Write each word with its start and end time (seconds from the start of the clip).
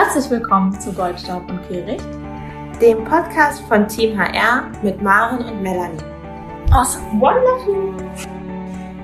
Herzlich 0.00 0.30
willkommen 0.30 0.80
zu 0.80 0.92
Goldstaub 0.92 1.50
und 1.50 1.60
Kehricht, 1.66 2.06
dem 2.80 3.02
Podcast 3.02 3.60
von 3.62 3.88
Team 3.88 4.16
HR 4.16 4.70
mit 4.80 5.02
Maren 5.02 5.44
und 5.44 5.60
Melanie. 5.60 6.00
Awesome, 6.70 7.20
wonderful! 7.20 7.96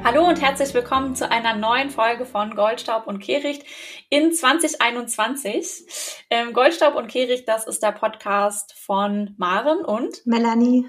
Hallo 0.05 0.29
und 0.29 0.41
herzlich 0.41 0.73
willkommen 0.73 1.17
zu 1.17 1.29
einer 1.29 1.57
neuen 1.57 1.91
Folge 1.91 2.25
von 2.25 2.55
Goldstaub 2.55 3.09
und 3.09 3.19
Kehricht 3.19 3.65
in 4.09 4.33
2021. 4.33 6.25
Ähm, 6.31 6.53
Goldstaub 6.53 6.95
und 6.95 7.09
Kehricht, 7.09 7.49
das 7.49 7.67
ist 7.67 7.83
der 7.83 7.91
Podcast 7.91 8.73
von 8.75 9.35
Maren 9.37 9.85
und 9.85 10.25
Melanie. 10.27 10.87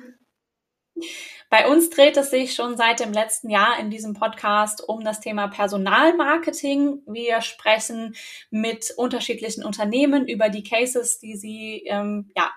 Bei 1.50 1.68
uns 1.68 1.90
dreht 1.90 2.18
es 2.18 2.32
sich 2.32 2.54
schon 2.54 2.76
seit 2.76 3.00
dem 3.00 3.14
letzten 3.14 3.50
Jahr 3.50 3.80
in 3.80 3.90
diesem 3.90 4.14
Podcast 4.14 4.88
um 4.88 5.04
das 5.04 5.20
Thema 5.20 5.48
Personalmarketing. 5.48 7.02
Wir 7.06 7.42
sprechen 7.42 8.16
mit 8.50 8.94
unterschiedlichen 8.98 9.64
Unternehmen 9.64 10.28
über 10.28 10.50
die 10.50 10.64
Cases, 10.64 11.20
die 11.20 11.36
sie 11.36 11.84
ähm, 11.86 12.32
ja, 12.36 12.52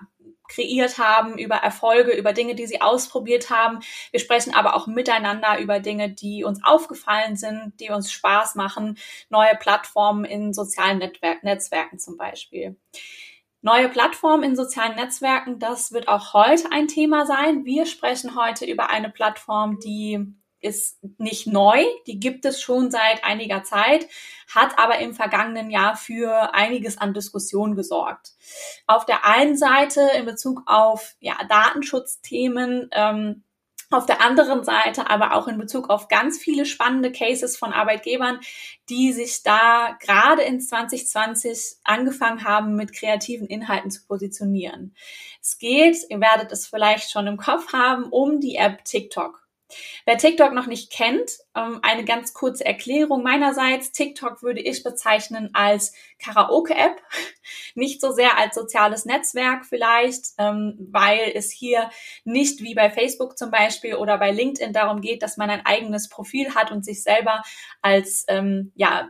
kreiert 0.49 0.97
haben, 0.97 1.37
über 1.37 1.55
Erfolge, 1.55 2.11
über 2.11 2.33
Dinge, 2.33 2.55
die 2.55 2.67
sie 2.67 2.81
ausprobiert 2.81 3.49
haben. 3.49 3.79
Wir 4.11 4.19
sprechen 4.19 4.53
aber 4.53 4.75
auch 4.75 4.87
miteinander 4.87 5.59
über 5.59 5.79
Dinge, 5.79 6.09
die 6.09 6.43
uns 6.43 6.61
aufgefallen 6.63 7.37
sind, 7.37 7.73
die 7.79 7.89
uns 7.89 8.11
Spaß 8.11 8.55
machen, 8.55 8.97
neue 9.29 9.55
Plattformen 9.55 10.25
in 10.25 10.53
sozialen 10.53 10.97
Netzwerk 10.97 11.43
Netzwerken 11.43 11.99
zum 11.99 12.17
Beispiel. 12.17 12.75
Neue 13.61 13.89
Plattformen 13.89 14.43
in 14.43 14.55
sozialen 14.55 14.95
Netzwerken, 14.95 15.59
das 15.59 15.91
wird 15.91 16.07
auch 16.07 16.33
heute 16.33 16.71
ein 16.71 16.87
Thema 16.87 17.25
sein. 17.25 17.65
Wir 17.65 17.85
sprechen 17.85 18.35
heute 18.35 18.65
über 18.65 18.89
eine 18.89 19.09
Plattform, 19.09 19.79
die 19.79 20.33
ist 20.61 20.97
nicht 21.17 21.47
neu, 21.47 21.83
die 22.07 22.19
gibt 22.19 22.45
es 22.45 22.61
schon 22.61 22.91
seit 22.91 23.23
einiger 23.23 23.63
Zeit, 23.63 24.07
hat 24.53 24.77
aber 24.77 24.99
im 24.99 25.13
vergangenen 25.13 25.69
Jahr 25.69 25.95
für 25.95 26.53
einiges 26.53 26.97
an 26.97 27.13
Diskussionen 27.13 27.75
gesorgt. 27.75 28.31
Auf 28.87 29.05
der 29.05 29.25
einen 29.25 29.57
Seite 29.57 30.09
in 30.17 30.25
Bezug 30.25 30.63
auf 30.65 31.15
ja, 31.19 31.35
Datenschutzthemen 31.47 32.89
ähm, 32.91 33.43
auf 33.91 34.05
der 34.05 34.21
anderen 34.21 34.63
Seite 34.63 35.09
aber 35.09 35.33
auch 35.33 35.47
in 35.47 35.57
Bezug 35.57 35.89
auf 35.89 36.07
ganz 36.07 36.37
viele 36.37 36.65
spannende 36.65 37.11
Cases 37.11 37.57
von 37.57 37.73
Arbeitgebern, 37.73 38.39
die 38.87 39.13
sich 39.13 39.43
da 39.43 39.97
gerade 39.99 40.43
in 40.43 40.61
2020 40.61 41.77
angefangen 41.83 42.43
haben, 42.43 42.75
mit 42.75 42.93
kreativen 42.93 43.47
Inhalten 43.47 43.89
zu 43.89 44.05
positionieren. 44.05 44.95
Es 45.41 45.57
geht, 45.57 45.97
ihr 46.09 46.21
werdet 46.21 46.51
es 46.51 46.67
vielleicht 46.67 47.09
schon 47.09 47.27
im 47.27 47.37
Kopf 47.37 47.73
haben, 47.73 48.05
um 48.05 48.39
die 48.39 48.55
App 48.55 48.85
TikTok. 48.85 49.38
Wer 50.05 50.17
TikTok 50.17 50.53
noch 50.53 50.67
nicht 50.67 50.91
kennt, 50.91 51.31
ähm, 51.55 51.79
eine 51.81 52.03
ganz 52.03 52.33
kurze 52.33 52.65
Erklärung 52.65 53.23
meinerseits. 53.23 53.91
TikTok 53.91 54.41
würde 54.41 54.61
ich 54.61 54.83
bezeichnen 54.83 55.49
als 55.53 55.93
Karaoke-App, 56.19 57.01
nicht 57.75 58.01
so 58.01 58.11
sehr 58.11 58.37
als 58.37 58.55
soziales 58.55 59.05
Netzwerk 59.05 59.65
vielleicht, 59.65 60.25
ähm, 60.37 60.77
weil 60.91 61.31
es 61.35 61.51
hier 61.51 61.89
nicht 62.23 62.61
wie 62.61 62.73
bei 62.73 62.89
Facebook 62.89 63.37
zum 63.37 63.51
Beispiel 63.51 63.95
oder 63.95 64.17
bei 64.17 64.31
LinkedIn 64.31 64.73
darum 64.73 65.01
geht, 65.01 65.21
dass 65.21 65.37
man 65.37 65.49
ein 65.49 65.65
eigenes 65.65 66.09
Profil 66.09 66.55
hat 66.55 66.71
und 66.71 66.83
sich 66.83 67.03
selber 67.03 67.43
als 67.81 68.25
ähm, 68.27 68.71
ja 68.75 69.09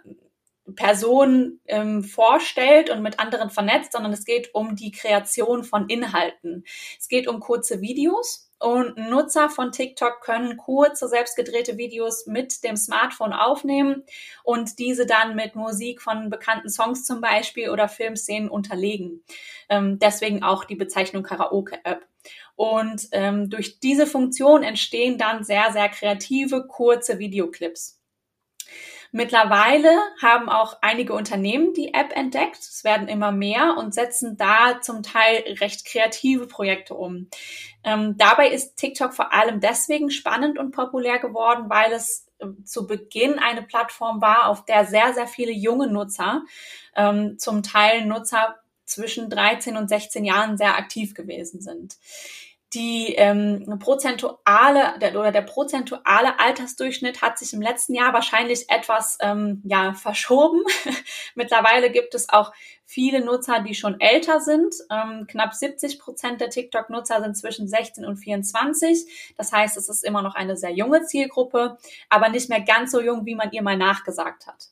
Person 0.76 1.60
ähm, 1.66 2.04
vorstellt 2.04 2.90
und 2.90 3.02
mit 3.02 3.20
anderen 3.20 3.50
vernetzt, 3.50 3.94
sondern 3.94 4.14
es 4.14 4.26
geht 4.26 4.54
um 4.54 4.76
die 4.76 4.92
Kreation 4.92 5.64
von 5.64 5.90
Inhalten. 5.90 6.64
Es 7.00 7.08
geht 7.08 7.28
um 7.28 7.40
kurze 7.40 7.82
Videos 7.82 8.49
und 8.60 8.98
Nutzer 8.98 9.50
von 9.50 9.72
TikTok 9.72 10.22
können 10.22 10.58
kurze, 10.58 11.08
selbstgedrehte 11.08 11.78
Videos 11.78 12.28
mit 12.28 12.64
dem 12.64 12.76
Smartphone 12.76 13.32
aufnehmen 13.32 14.04
und 14.44 14.80
diese 14.80 15.06
dann 15.06 15.36
mit 15.36 15.56
Musik 15.56 16.02
von 16.02 16.30
bekannten 16.30 16.70
Songs 16.70 17.06
zum 17.06 17.22
Beispiel 17.22 17.70
oder 17.70 17.88
Filmszenen 17.88 18.50
unterlegen. 18.50 19.24
Ähm, 19.70 19.98
deswegen 20.00 20.44
auch 20.44 20.66
die 20.66 20.76
Bezeichnung 20.76 21.24
Karaoke-App. 21.24 22.06
Und 22.56 23.08
ähm, 23.14 23.50
durch 23.50 23.80
diese 23.80 24.06
Funktion 24.06 24.64
entstehen 24.64 25.18
dann 25.18 25.46
sehr, 25.46 25.72
sehr 25.72 25.88
kreative, 25.88 26.68
kurze 26.68 27.18
Videoclips. 27.18 27.99
Mittlerweile 29.12 29.90
haben 30.22 30.50
auch 30.50 30.78
einige 30.82 31.14
Unternehmen 31.14 31.74
die 31.74 31.94
App 31.94 32.16
entdeckt. 32.16 32.60
Es 32.60 32.84
werden 32.84 33.08
immer 33.08 33.32
mehr 33.32 33.76
und 33.78 33.94
setzen 33.94 34.38
da 34.38 34.82
zum 34.82 35.02
Teil 35.02 35.44
recht 35.60 35.86
kreative 35.86 36.46
Projekte 36.46 36.94
um. 36.94 37.28
Ähm, 37.84 38.16
dabei 38.18 38.50
ist 38.50 38.76
TikTok 38.76 39.14
vor 39.14 39.34
allem 39.34 39.62
deswegen 39.62 40.12
spannend 40.12 40.60
und 40.60 40.72
populär 40.72 41.18
geworden, 41.18 41.70
weil 41.70 41.92
es 41.92 42.28
äh, 42.38 42.46
zu 42.66 42.86
Beginn 42.86 43.40
eine 43.40 43.64
Plattform 43.64 44.22
war, 44.22 44.48
auf 44.48 44.66
der 44.66 44.86
sehr, 44.86 45.14
sehr 45.14 45.28
viele 45.28 45.54
junge 45.54 45.88
Nutzer, 45.88 46.44
ähm, 46.96 47.40
zum 47.40 47.64
Teil 47.64 48.06
Nutzer 48.06 48.60
zwischen 48.86 49.30
13 49.30 49.76
und 49.76 49.88
16 49.88 50.24
Jahren 50.24 50.58
sehr 50.58 50.78
aktiv 50.78 51.16
gewesen 51.16 51.62
sind 51.62 51.96
die 52.74 53.16
ähm, 53.16 53.78
prozentuale 53.80 55.00
der, 55.00 55.20
oder 55.20 55.32
der 55.32 55.42
prozentuale 55.42 56.40
Altersdurchschnitt 56.40 57.22
hat 57.22 57.40
sich 57.40 57.54
im 57.54 57.62
letzten 57.62 57.96
Jahr 57.96 58.14
wahrscheinlich 58.14 58.70
etwas 58.70 59.18
ähm, 59.22 59.64
ja 59.66 59.94
verschoben. 59.94 60.62
Mittlerweile 61.36 61.90
gibt 61.90 62.14
es 62.14 62.30
auch 62.30 62.54
viele 62.86 63.26
Nutzer, 63.26 63.62
die 63.62 63.74
schon 63.74 64.00
älter 64.00 64.40
sind. 64.40 64.76
Ähm, 64.92 65.26
knapp 65.28 65.56
70 65.56 66.00
Prozent 66.00 66.42
der 66.42 66.52
TikTok-Nutzer 66.52 67.22
sind 67.22 67.38
zwischen 67.38 67.68
16 67.68 68.06
und 68.06 68.18
24. 68.18 69.34
Das 69.36 69.52
heißt, 69.52 69.76
es 69.76 69.90
ist 69.90 70.04
immer 70.04 70.22
noch 70.22 70.36
eine 70.36 70.56
sehr 70.56 70.72
junge 70.72 71.04
Zielgruppe, 71.04 71.78
aber 72.10 72.30
nicht 72.30 72.50
mehr 72.50 72.62
ganz 72.62 72.92
so 72.92 73.02
jung, 73.02 73.26
wie 73.26 73.36
man 73.36 73.52
ihr 73.52 73.64
mal 73.64 73.78
nachgesagt 73.78 74.46
hat. 74.46 74.68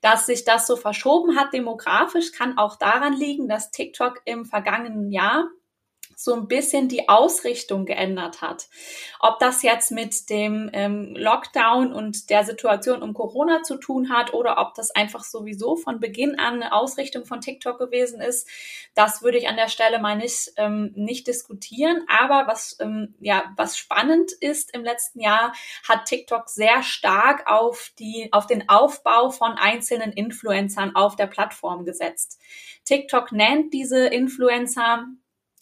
Dass 0.00 0.26
sich 0.26 0.44
das 0.44 0.66
so 0.68 0.76
verschoben 0.76 1.36
hat 1.36 1.52
demografisch, 1.52 2.32
kann 2.32 2.56
auch 2.56 2.76
daran 2.76 3.14
liegen, 3.14 3.48
dass 3.48 3.72
TikTok 3.72 4.22
im 4.26 4.44
vergangenen 4.44 5.10
Jahr 5.10 5.48
so 6.22 6.34
ein 6.34 6.46
bisschen 6.46 6.88
die 6.88 7.08
Ausrichtung 7.08 7.84
geändert 7.84 8.40
hat. 8.40 8.68
Ob 9.18 9.38
das 9.40 9.62
jetzt 9.62 9.90
mit 9.90 10.30
dem 10.30 10.70
ähm, 10.72 11.14
Lockdown 11.16 11.92
und 11.92 12.30
der 12.30 12.44
Situation 12.44 13.02
um 13.02 13.12
Corona 13.12 13.62
zu 13.62 13.76
tun 13.76 14.10
hat 14.10 14.32
oder 14.32 14.58
ob 14.58 14.74
das 14.74 14.90
einfach 14.92 15.24
sowieso 15.24 15.76
von 15.76 15.98
Beginn 15.98 16.38
an 16.38 16.62
eine 16.62 16.72
Ausrichtung 16.72 17.24
von 17.24 17.40
TikTok 17.40 17.78
gewesen 17.78 18.20
ist, 18.20 18.48
das 18.94 19.22
würde 19.22 19.38
ich 19.38 19.48
an 19.48 19.56
der 19.56 19.68
Stelle 19.68 19.98
mal 19.98 20.16
nicht, 20.16 20.52
ähm, 20.56 20.92
nicht 20.94 21.26
diskutieren. 21.26 22.04
Aber 22.08 22.46
was, 22.46 22.76
ähm, 22.80 23.14
ja, 23.18 23.52
was 23.56 23.76
spannend 23.76 24.30
ist 24.40 24.72
im 24.74 24.84
letzten 24.84 25.20
Jahr, 25.20 25.52
hat 25.88 26.04
TikTok 26.04 26.48
sehr 26.48 26.82
stark 26.82 27.50
auf, 27.50 27.92
die, 27.98 28.28
auf 28.32 28.46
den 28.46 28.68
Aufbau 28.68 29.30
von 29.30 29.52
einzelnen 29.52 30.12
Influencern 30.12 30.94
auf 30.94 31.16
der 31.16 31.26
Plattform 31.26 31.84
gesetzt. 31.84 32.40
TikTok 32.84 33.32
nennt 33.32 33.72
diese 33.72 34.06
Influencer 34.06 35.06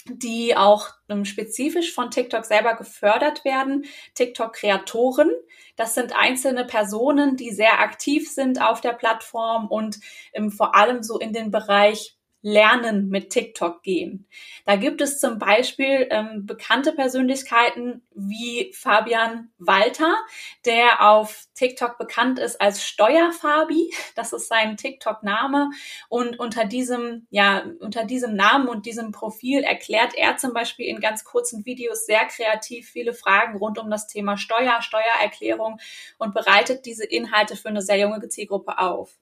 die 0.06 0.56
auch 0.56 0.88
ähm, 1.09 1.25
spezifisch 1.25 1.93
von 1.94 2.11
TikTok 2.11 2.44
selber 2.44 2.75
gefördert 2.75 3.44
werden. 3.44 3.84
TikTok-Kreatoren, 4.15 5.31
das 5.77 5.94
sind 5.94 6.16
einzelne 6.16 6.65
Personen, 6.65 7.37
die 7.37 7.50
sehr 7.50 7.81
aktiv 7.81 8.31
sind 8.31 8.62
auf 8.62 8.81
der 8.81 8.93
Plattform 8.93 9.66
und 9.66 9.99
ähm, 10.33 10.50
vor 10.50 10.75
allem 10.75 11.03
so 11.03 11.19
in 11.19 11.33
den 11.33 11.50
Bereich 11.50 12.16
Lernen 12.43 13.09
mit 13.09 13.31
TikTok 13.31 13.83
gehen. 13.83 14.27
Da 14.65 14.77
gibt 14.77 15.01
es 15.01 15.21
zum 15.21 15.39
Beispiel 15.39 16.06
ähm, 16.11 16.47
bekannte 16.47 16.93
Persönlichkeiten 16.93 18.03
wie 18.15 18.73
Fabian 18.75 19.51
Walter, 19.59 20.15
der 20.65 21.03
auf 21.06 21.47
TikTok 21.55 21.99
bekannt 21.99 22.39
ist 22.39 22.61
als 22.61 22.83
Steuerfabi. 22.84 23.93
Das 24.17 24.33
ist 24.33 24.49
sein 24.49 24.77
TikTok-Name. 24.77 25.71
Und 26.09 26.39
unter 26.39 26.65
diesem, 26.65 27.27
ja, 27.31 27.65
unter 27.81 28.05
diesem 28.05 28.34
Namen 28.34 28.69
und 28.69 28.87
diesem 28.87 29.12
Profil 29.12 29.62
erklärt 29.62 30.15
er 30.15 30.37
zum 30.37 30.53
Beispiel 30.55 30.87
in 30.87 31.00
ganz 31.00 31.25
kurzen 31.25 31.65
Videos 31.67 32.06
sehr 32.06 32.25
kreativ 32.27 32.89
viele 32.89 33.12
Fragen 33.12 33.59
rund 33.59 33.79
um 33.79 33.91
das 33.91 34.06
Thema 34.06 34.37
Steuer, 34.37 34.81
Steuererklärung 34.81 35.79
und 36.19 36.34
bereitet 36.34 36.87
diese 36.87 37.05
Inhalte 37.05 37.56
für 37.56 37.69
eine 37.69 37.83
sehr 37.83 37.99
junge 37.99 38.29
Zielgruppe 38.29 38.79
auf. 38.79 39.19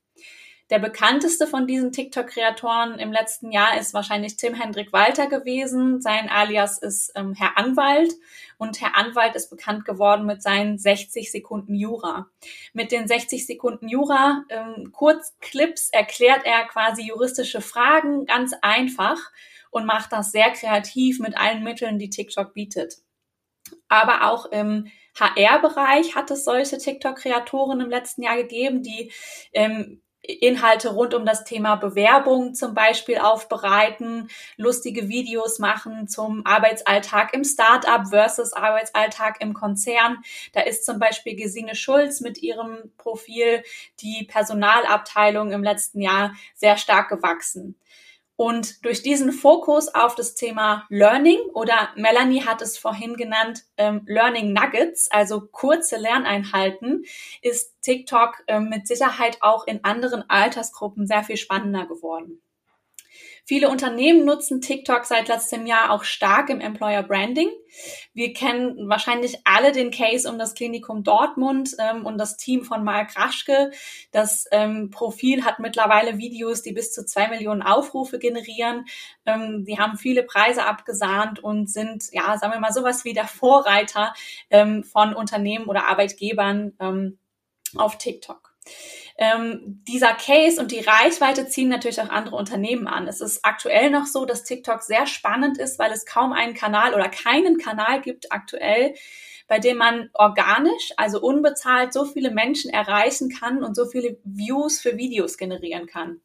Der 0.70 0.78
bekannteste 0.78 1.46
von 1.46 1.66
diesen 1.66 1.92
TikTok-Kreatoren 1.92 2.98
im 2.98 3.10
letzten 3.10 3.50
Jahr 3.52 3.78
ist 3.78 3.94
wahrscheinlich 3.94 4.36
Tim 4.36 4.52
Hendrik 4.52 4.92
Walter 4.92 5.26
gewesen. 5.26 6.02
Sein 6.02 6.28
Alias 6.28 6.78
ist 6.78 7.10
ähm, 7.14 7.32
Herr 7.32 7.56
Anwalt 7.56 8.12
und 8.58 8.78
Herr 8.82 8.94
Anwalt 8.94 9.34
ist 9.34 9.48
bekannt 9.48 9.86
geworden 9.86 10.26
mit 10.26 10.42
seinen 10.42 10.76
60 10.76 11.30
Sekunden 11.30 11.74
Jura. 11.74 12.28
Mit 12.74 12.92
den 12.92 13.08
60 13.08 13.46
Sekunden 13.46 13.88
Jura 13.88 14.44
ähm, 14.50 14.92
Kurzclips 14.92 15.88
erklärt 15.90 16.44
er 16.44 16.66
quasi 16.66 17.02
juristische 17.02 17.62
Fragen 17.62 18.26
ganz 18.26 18.52
einfach 18.60 19.18
und 19.70 19.86
macht 19.86 20.12
das 20.12 20.32
sehr 20.32 20.50
kreativ 20.50 21.18
mit 21.18 21.38
allen 21.38 21.64
Mitteln, 21.64 21.98
die 21.98 22.10
TikTok 22.10 22.52
bietet. 22.52 22.98
Aber 23.88 24.30
auch 24.30 24.46
im 24.46 24.88
HR-Bereich 25.18 26.14
hat 26.14 26.30
es 26.30 26.44
solche 26.44 26.76
TikTok-Kreatoren 26.76 27.80
im 27.80 27.90
letzten 27.90 28.22
Jahr 28.22 28.36
gegeben, 28.36 28.82
die 28.82 29.12
ähm, 29.52 30.02
Inhalte 30.28 30.90
rund 30.90 31.14
um 31.14 31.24
das 31.24 31.44
Thema 31.44 31.76
Bewerbung 31.76 32.54
zum 32.54 32.74
Beispiel 32.74 33.16
aufbereiten, 33.16 34.28
lustige 34.56 35.08
Videos 35.08 35.58
machen 35.58 36.06
zum 36.06 36.44
Arbeitsalltag 36.44 37.32
im 37.32 37.44
Startup 37.44 38.06
versus 38.06 38.52
Arbeitsalltag 38.52 39.40
im 39.40 39.54
Konzern. 39.54 40.18
Da 40.52 40.60
ist 40.60 40.84
zum 40.84 40.98
Beispiel 40.98 41.34
Gesine 41.34 41.74
Schulz 41.74 42.20
mit 42.20 42.42
ihrem 42.42 42.92
Profil 42.98 43.62
die 44.00 44.26
Personalabteilung 44.30 45.50
im 45.52 45.64
letzten 45.64 46.02
Jahr 46.02 46.34
sehr 46.54 46.76
stark 46.76 47.08
gewachsen. 47.08 47.76
Und 48.40 48.84
durch 48.84 49.02
diesen 49.02 49.32
Fokus 49.32 49.92
auf 49.92 50.14
das 50.14 50.36
Thema 50.36 50.86
Learning 50.90 51.40
oder 51.54 51.88
Melanie 51.96 52.42
hat 52.42 52.62
es 52.62 52.78
vorhin 52.78 53.16
genannt, 53.16 53.64
ähm, 53.76 54.02
Learning 54.06 54.52
Nuggets, 54.52 55.10
also 55.10 55.40
kurze 55.40 55.96
Lerneinheiten, 55.96 57.04
ist 57.42 57.74
TikTok 57.82 58.44
ähm, 58.46 58.68
mit 58.68 58.86
Sicherheit 58.86 59.38
auch 59.40 59.66
in 59.66 59.82
anderen 59.82 60.22
Altersgruppen 60.30 61.08
sehr 61.08 61.24
viel 61.24 61.36
spannender 61.36 61.86
geworden. 61.86 62.40
Viele 63.48 63.70
Unternehmen 63.70 64.26
nutzen 64.26 64.60
TikTok 64.60 65.06
seit 65.06 65.28
letztem 65.28 65.66
Jahr 65.66 65.90
auch 65.90 66.04
stark 66.04 66.50
im 66.50 66.60
Employer 66.60 67.02
Branding. 67.02 67.48
Wir 68.12 68.34
kennen 68.34 68.90
wahrscheinlich 68.90 69.38
alle 69.44 69.72
den 69.72 69.90
Case 69.90 70.30
um 70.30 70.38
das 70.38 70.52
Klinikum 70.52 71.02
Dortmund 71.02 71.74
ähm, 71.78 72.04
und 72.04 72.18
das 72.18 72.36
Team 72.36 72.62
von 72.62 72.84
Mark 72.84 73.16
Raschke. 73.16 73.70
Das 74.12 74.44
ähm, 74.52 74.90
Profil 74.90 75.46
hat 75.46 75.60
mittlerweile 75.60 76.18
Videos, 76.18 76.60
die 76.60 76.74
bis 76.74 76.92
zu 76.92 77.06
zwei 77.06 77.28
Millionen 77.28 77.62
Aufrufe 77.62 78.18
generieren. 78.18 78.84
Ähm, 79.24 79.64
die 79.64 79.78
haben 79.78 79.96
viele 79.96 80.24
Preise 80.24 80.66
abgesahnt 80.66 81.42
und 81.42 81.70
sind, 81.70 82.04
ja, 82.12 82.36
sagen 82.36 82.52
wir 82.52 82.60
mal, 82.60 82.74
sowas 82.74 83.06
wie 83.06 83.14
der 83.14 83.28
Vorreiter 83.28 84.12
ähm, 84.50 84.84
von 84.84 85.14
Unternehmen 85.14 85.68
oder 85.68 85.88
Arbeitgebern 85.88 86.74
ähm, 86.80 87.18
auf 87.78 87.96
TikTok 87.96 88.52
ähm, 89.18 89.82
dieser 89.88 90.14
Case 90.14 90.60
und 90.60 90.70
die 90.70 90.78
Reichweite 90.78 91.48
ziehen 91.48 91.68
natürlich 91.68 92.00
auch 92.00 92.08
andere 92.08 92.36
Unternehmen 92.36 92.86
an. 92.86 93.08
Es 93.08 93.20
ist 93.20 93.44
aktuell 93.44 93.90
noch 93.90 94.06
so, 94.06 94.24
dass 94.24 94.44
TikTok 94.44 94.82
sehr 94.82 95.06
spannend 95.08 95.58
ist, 95.58 95.78
weil 95.80 95.90
es 95.90 96.06
kaum 96.06 96.32
einen 96.32 96.54
Kanal 96.54 96.94
oder 96.94 97.08
keinen 97.08 97.58
Kanal 97.58 98.00
gibt 98.00 98.30
aktuell, 98.30 98.94
bei 99.48 99.58
dem 99.58 99.78
man 99.78 100.08
organisch, 100.14 100.92
also 100.96 101.20
unbezahlt, 101.20 101.92
so 101.92 102.04
viele 102.04 102.30
Menschen 102.30 102.70
erreichen 102.70 103.28
kann 103.28 103.64
und 103.64 103.74
so 103.74 103.86
viele 103.86 104.18
Views 104.22 104.80
für 104.80 104.96
Videos 104.96 105.36
generieren 105.36 105.86
kann. 105.86 106.20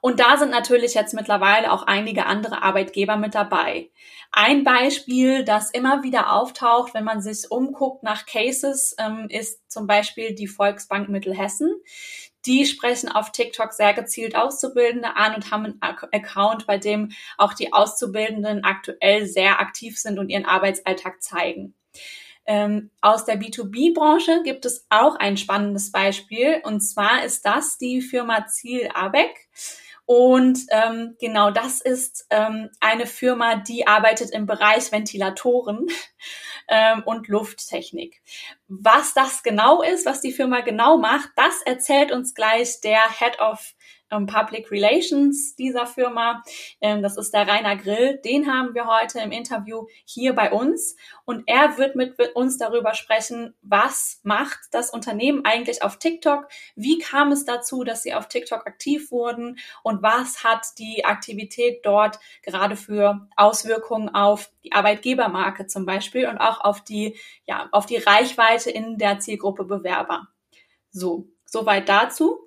Und 0.00 0.20
da 0.20 0.36
sind 0.36 0.50
natürlich 0.50 0.94
jetzt 0.94 1.14
mittlerweile 1.14 1.72
auch 1.72 1.82
einige 1.84 2.26
andere 2.26 2.62
Arbeitgeber 2.62 3.16
mit 3.16 3.34
dabei. 3.34 3.90
Ein 4.32 4.64
Beispiel, 4.64 5.44
das 5.44 5.70
immer 5.70 6.02
wieder 6.02 6.32
auftaucht, 6.32 6.94
wenn 6.94 7.04
man 7.04 7.22
sich 7.22 7.50
umguckt 7.50 8.02
nach 8.02 8.26
Cases, 8.26 8.94
ähm, 8.98 9.26
ist 9.28 9.70
zum 9.70 9.86
Beispiel 9.86 10.34
die 10.34 10.48
Volksbank 10.48 11.08
Mittelhessen. 11.08 11.70
Die 12.44 12.64
sprechen 12.66 13.10
auf 13.10 13.32
TikTok 13.32 13.72
sehr 13.72 13.92
gezielt 13.94 14.36
Auszubildende 14.36 15.16
an 15.16 15.34
und 15.34 15.50
haben 15.50 15.64
einen 15.64 15.80
Account, 15.80 16.66
bei 16.66 16.78
dem 16.78 17.10
auch 17.38 17.54
die 17.54 17.72
Auszubildenden 17.72 18.62
aktuell 18.62 19.26
sehr 19.26 19.60
aktiv 19.60 19.98
sind 19.98 20.18
und 20.18 20.28
ihren 20.28 20.44
Arbeitsalltag 20.44 21.22
zeigen. 21.22 21.74
Ähm, 22.46 22.90
aus 23.00 23.24
der 23.24 23.40
B2B-Branche 23.40 24.42
gibt 24.44 24.64
es 24.66 24.86
auch 24.88 25.16
ein 25.16 25.36
spannendes 25.36 25.90
Beispiel 25.90 26.60
und 26.64 26.80
zwar 26.80 27.24
ist 27.24 27.44
das 27.44 27.76
die 27.78 28.00
Firma 28.00 28.46
Ziel 28.46 28.88
Abeck. 28.94 29.48
Und 30.06 30.60
ähm, 30.70 31.16
genau 31.18 31.50
das 31.50 31.80
ist 31.80 32.26
ähm, 32.30 32.70
eine 32.78 33.06
Firma, 33.06 33.56
die 33.56 33.88
arbeitet 33.88 34.30
im 34.30 34.46
Bereich 34.46 34.92
Ventilatoren 34.92 35.88
ähm, 36.68 37.02
und 37.04 37.26
Lufttechnik. 37.26 38.22
Was 38.68 39.14
das 39.14 39.42
genau 39.42 39.82
ist, 39.82 40.06
was 40.06 40.20
die 40.20 40.30
Firma 40.30 40.60
genau 40.60 40.96
macht, 40.96 41.30
das 41.34 41.60
erzählt 41.62 42.12
uns 42.12 42.34
gleich 42.34 42.80
der 42.80 43.02
Head 43.18 43.40
of 43.40 43.74
ähm, 44.12 44.26
Public 44.26 44.70
Relations 44.70 45.56
dieser 45.56 45.86
Firma. 45.86 46.44
Ähm, 46.80 47.02
das 47.02 47.16
ist 47.16 47.32
der 47.32 47.48
Rainer 47.48 47.76
Grill. 47.76 48.18
Den 48.24 48.52
haben 48.52 48.74
wir 48.74 48.86
heute 48.86 49.20
im 49.20 49.32
Interview 49.32 49.86
hier 50.04 50.34
bei 50.34 50.52
uns. 50.52 50.96
Und 51.24 51.44
er 51.46 51.78
wird 51.78 51.96
mit 51.96 52.18
uns 52.34 52.58
darüber 52.58 52.94
sprechen, 52.94 53.54
was 53.62 54.20
macht 54.22 54.58
das 54.72 54.90
Unternehmen 54.90 55.44
eigentlich 55.44 55.82
auf 55.82 55.98
TikTok? 55.98 56.48
Wie 56.74 56.98
kam 56.98 57.32
es 57.32 57.44
dazu, 57.44 57.84
dass 57.84 58.02
sie 58.02 58.14
auf 58.14 58.28
TikTok 58.28 58.66
aktiv 58.66 59.10
wurden? 59.10 59.58
Und 59.82 60.02
was 60.02 60.44
hat 60.44 60.66
die 60.78 61.04
Aktivität 61.04 61.80
dort 61.84 62.18
gerade 62.42 62.76
für 62.76 63.28
Auswirkungen 63.36 64.08
auf 64.14 64.50
die 64.64 64.72
Arbeitgebermarke 64.72 65.66
zum 65.66 65.86
Beispiel 65.86 66.26
und 66.28 66.38
auch 66.38 66.60
auf 66.60 66.82
die, 66.84 67.16
ja, 67.46 67.68
auf 67.72 67.86
die 67.86 67.96
Reichweite 67.96 68.70
in 68.70 68.98
der 68.98 69.18
Zielgruppe 69.18 69.64
Bewerber? 69.64 70.28
So, 70.90 71.28
soweit 71.44 71.88
dazu. 71.88 72.45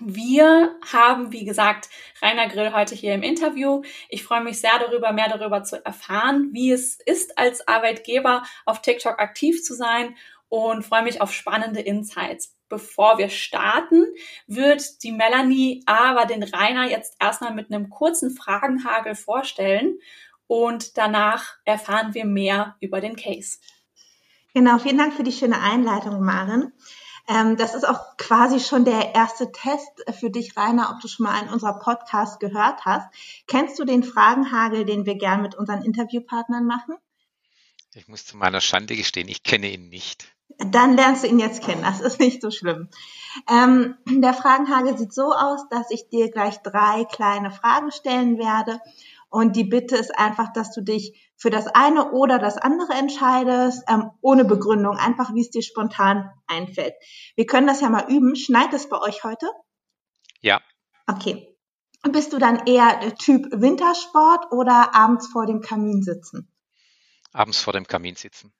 Wir 0.00 0.76
haben, 0.92 1.32
wie 1.32 1.44
gesagt, 1.44 1.88
Rainer 2.20 2.48
Grill 2.48 2.72
heute 2.72 2.94
hier 2.94 3.14
im 3.14 3.22
Interview. 3.22 3.82
Ich 4.08 4.24
freue 4.24 4.42
mich 4.42 4.60
sehr 4.60 4.78
darüber, 4.78 5.12
mehr 5.12 5.28
darüber 5.28 5.62
zu 5.64 5.84
erfahren, 5.84 6.50
wie 6.52 6.70
es 6.70 6.98
ist, 7.06 7.38
als 7.38 7.66
Arbeitgeber 7.66 8.42
auf 8.66 8.82
TikTok 8.82 9.18
aktiv 9.18 9.62
zu 9.62 9.74
sein 9.74 10.14
und 10.48 10.84
freue 10.84 11.02
mich 11.02 11.20
auf 11.20 11.32
spannende 11.32 11.80
Insights. 11.80 12.54
Bevor 12.68 13.16
wir 13.16 13.28
starten, 13.28 14.04
wird 14.46 15.02
die 15.02 15.12
Melanie 15.12 15.82
aber 15.86 16.26
den 16.26 16.42
Rainer 16.42 16.90
jetzt 16.90 17.16
erstmal 17.20 17.54
mit 17.54 17.72
einem 17.72 17.88
kurzen 17.88 18.36
Fragenhagel 18.36 19.14
vorstellen 19.14 19.98
und 20.46 20.98
danach 20.98 21.56
erfahren 21.64 22.12
wir 22.12 22.24
mehr 22.24 22.76
über 22.80 23.00
den 23.00 23.16
Case. 23.16 23.58
Genau, 24.52 24.78
vielen 24.78 24.98
Dank 24.98 25.14
für 25.14 25.22
die 25.22 25.32
schöne 25.32 25.60
Einleitung, 25.60 26.22
Maren. 26.22 26.72
Ähm, 27.28 27.56
das 27.56 27.74
ist 27.74 27.86
auch 27.86 28.16
quasi 28.16 28.60
schon 28.60 28.84
der 28.84 29.14
erste 29.14 29.50
Test 29.50 30.04
für 30.18 30.30
dich, 30.30 30.56
Rainer, 30.56 30.92
ob 30.94 31.00
du 31.00 31.08
schon 31.08 31.24
mal 31.24 31.38
einen 31.38 31.48
unserer 31.48 31.78
Podcasts 31.78 32.38
gehört 32.38 32.84
hast. 32.84 33.08
Kennst 33.46 33.78
du 33.78 33.84
den 33.84 34.04
Fragenhagel, 34.04 34.84
den 34.84 35.06
wir 35.06 35.16
gern 35.16 35.42
mit 35.42 35.54
unseren 35.54 35.82
Interviewpartnern 35.82 36.64
machen? 36.64 36.94
Ich 37.94 38.08
muss 38.08 38.26
zu 38.26 38.36
meiner 38.36 38.60
Schande 38.60 38.94
gestehen, 38.94 39.28
ich 39.28 39.42
kenne 39.42 39.70
ihn 39.70 39.88
nicht. 39.88 40.28
Dann 40.58 40.96
lernst 40.96 41.24
du 41.24 41.28
ihn 41.28 41.38
jetzt 41.38 41.62
kennen, 41.62 41.82
das 41.82 42.00
ist 42.00 42.20
nicht 42.20 42.40
so 42.40 42.50
schlimm. 42.50 42.88
Ähm, 43.50 43.96
der 44.06 44.32
Fragenhagel 44.32 44.96
sieht 44.96 45.12
so 45.12 45.32
aus, 45.32 45.68
dass 45.70 45.90
ich 45.90 46.08
dir 46.08 46.30
gleich 46.30 46.58
drei 46.62 47.04
kleine 47.04 47.50
Fragen 47.50 47.90
stellen 47.90 48.38
werde 48.38 48.80
und 49.28 49.56
die 49.56 49.64
Bitte 49.64 49.96
ist 49.96 50.16
einfach, 50.16 50.52
dass 50.52 50.72
du 50.72 50.82
dich 50.82 51.25
für 51.36 51.50
das 51.50 51.66
eine 51.66 52.12
oder 52.12 52.38
das 52.38 52.56
andere 52.56 52.94
entscheidest, 52.94 53.84
ähm, 53.88 54.10
ohne 54.20 54.44
Begründung, 54.44 54.96
einfach 54.96 55.34
wie 55.34 55.42
es 55.42 55.50
dir 55.50 55.62
spontan 55.62 56.30
einfällt. 56.46 56.94
Wir 57.34 57.46
können 57.46 57.66
das 57.66 57.80
ja 57.80 57.90
mal 57.90 58.10
üben. 58.10 58.36
Schneit 58.36 58.72
es 58.72 58.88
bei 58.88 59.00
euch 59.00 59.22
heute? 59.24 59.46
Ja. 60.40 60.60
Okay. 61.06 61.56
Bist 62.02 62.32
du 62.32 62.38
dann 62.38 62.66
eher 62.66 63.14
Typ 63.16 63.48
Wintersport 63.50 64.52
oder 64.52 64.94
abends 64.94 65.26
vor 65.26 65.46
dem 65.46 65.60
Kamin 65.60 66.02
sitzen? 66.02 66.52
Abends 67.32 67.60
vor 67.60 67.72
dem 67.72 67.86
Kamin 67.86 68.14
sitzen. 68.14 68.52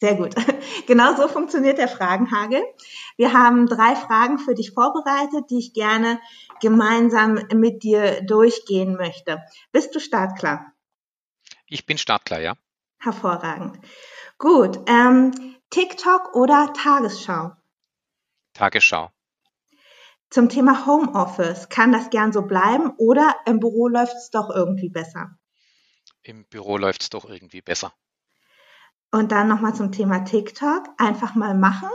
Sehr 0.00 0.14
gut. 0.14 0.34
Genau 0.86 1.14
so 1.16 1.28
funktioniert 1.28 1.76
der 1.76 1.88
Fragenhagel. 1.88 2.62
Wir 3.16 3.34
haben 3.34 3.66
drei 3.66 3.94
Fragen 3.94 4.38
für 4.38 4.54
dich 4.54 4.72
vorbereitet, 4.72 5.50
die 5.50 5.58
ich 5.58 5.74
gerne 5.74 6.18
gemeinsam 6.62 7.34
mit 7.54 7.82
dir 7.82 8.22
durchgehen 8.22 8.96
möchte. 8.96 9.42
Bist 9.70 9.94
du 9.94 10.00
startklar? 10.00 10.72
Ich 11.68 11.86
bin 11.86 11.98
startklar, 11.98 12.40
ja. 12.40 12.56
Hervorragend. 12.98 13.78
Gut. 14.38 14.80
Ähm, 14.86 15.56
TikTok 15.70 16.34
oder 16.34 16.72
Tagesschau? 16.72 17.52
Tagesschau. 18.54 19.10
Zum 20.30 20.48
Thema 20.48 20.86
Homeoffice, 20.86 21.68
kann 21.68 21.92
das 21.92 22.10
gern 22.10 22.32
so 22.32 22.42
bleiben 22.42 22.92
oder 22.98 23.36
im 23.46 23.60
Büro 23.60 23.88
läuft 23.88 24.14
es 24.14 24.30
doch 24.30 24.50
irgendwie 24.50 24.90
besser? 24.90 25.38
Im 26.22 26.44
Büro 26.44 26.76
läuft 26.76 27.02
es 27.02 27.10
doch 27.10 27.24
irgendwie 27.24 27.62
besser. 27.62 27.94
Und 29.10 29.32
dann 29.32 29.48
nochmal 29.48 29.74
zum 29.74 29.92
Thema 29.92 30.24
TikTok. 30.24 30.88
Einfach 30.98 31.34
mal 31.34 31.54
machen 31.54 31.88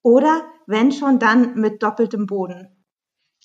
oder 0.00 0.50
wenn 0.66 0.92
schon, 0.92 1.18
dann 1.18 1.54
mit 1.54 1.82
doppeltem 1.82 2.26
Boden. 2.26 2.84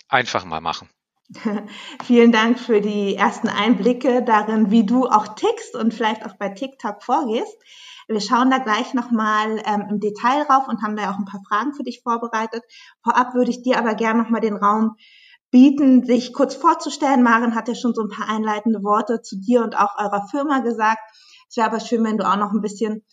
Einfach 0.07 0.45
mal 0.45 0.61
machen. 0.61 0.89
Vielen 2.03 2.31
Dank 2.31 2.59
für 2.59 2.81
die 2.81 3.15
ersten 3.15 3.47
Einblicke 3.47 4.23
darin, 4.23 4.71
wie 4.71 4.85
du 4.85 5.07
auch 5.07 5.35
tickst 5.35 5.75
und 5.75 5.93
vielleicht 5.93 6.25
auch 6.25 6.35
bei 6.37 6.49
TikTok 6.49 7.03
vorgehst. 7.03 7.57
Wir 8.07 8.19
schauen 8.19 8.51
da 8.51 8.57
gleich 8.57 8.93
nochmal 8.93 9.61
ähm, 9.65 9.85
im 9.89 9.99
Detail 9.99 10.41
rauf 10.43 10.67
und 10.67 10.81
haben 10.81 10.97
da 10.97 11.11
auch 11.11 11.17
ein 11.17 11.25
paar 11.25 11.41
Fragen 11.47 11.73
für 11.73 11.83
dich 11.83 12.01
vorbereitet. 12.03 12.63
Vorab 13.03 13.33
würde 13.33 13.51
ich 13.51 13.61
dir 13.61 13.77
aber 13.77 13.95
gerne 13.95 14.21
nochmal 14.21 14.41
den 14.41 14.57
Raum 14.57 14.95
bieten, 15.51 16.05
sich 16.05 16.33
kurz 16.33 16.55
vorzustellen. 16.55 17.23
Maren 17.23 17.55
hat 17.55 17.67
ja 17.67 17.75
schon 17.75 17.93
so 17.93 18.01
ein 18.01 18.09
paar 18.09 18.29
einleitende 18.29 18.83
Worte 18.83 19.21
zu 19.21 19.39
dir 19.39 19.63
und 19.63 19.77
auch 19.77 19.97
eurer 19.97 20.27
Firma 20.29 20.59
gesagt. 20.59 20.99
Es 21.49 21.57
wäre 21.57 21.67
aber 21.67 21.79
schön, 21.79 22.03
wenn 22.03 22.17
du 22.17 22.27
auch 22.27 22.37
noch 22.37 22.51
ein 22.51 22.61
bisschen 22.61 23.05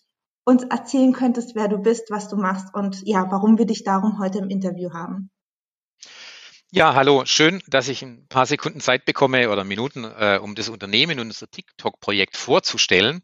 uns 0.44 0.64
erzählen 0.64 1.12
könntest, 1.12 1.54
wer 1.54 1.68
du 1.68 1.78
bist, 1.78 2.10
was 2.10 2.28
du 2.28 2.36
machst 2.36 2.74
und 2.74 3.02
ja, 3.06 3.26
warum 3.30 3.58
wir 3.58 3.66
dich 3.66 3.84
darum 3.84 4.18
heute 4.18 4.38
im 4.38 4.48
Interview 4.48 4.92
haben. 4.92 5.30
Ja, 6.70 6.94
hallo. 6.94 7.24
Schön, 7.24 7.62
dass 7.66 7.88
ich 7.88 8.02
ein 8.02 8.26
paar 8.28 8.44
Sekunden 8.44 8.80
Zeit 8.80 9.06
bekomme 9.06 9.48
oder 9.48 9.64
Minuten, 9.64 10.04
äh, 10.04 10.38
um 10.42 10.54
das 10.54 10.68
Unternehmen 10.68 11.18
und 11.18 11.28
unser 11.28 11.50
TikTok-Projekt 11.50 12.36
vorzustellen. 12.36 13.22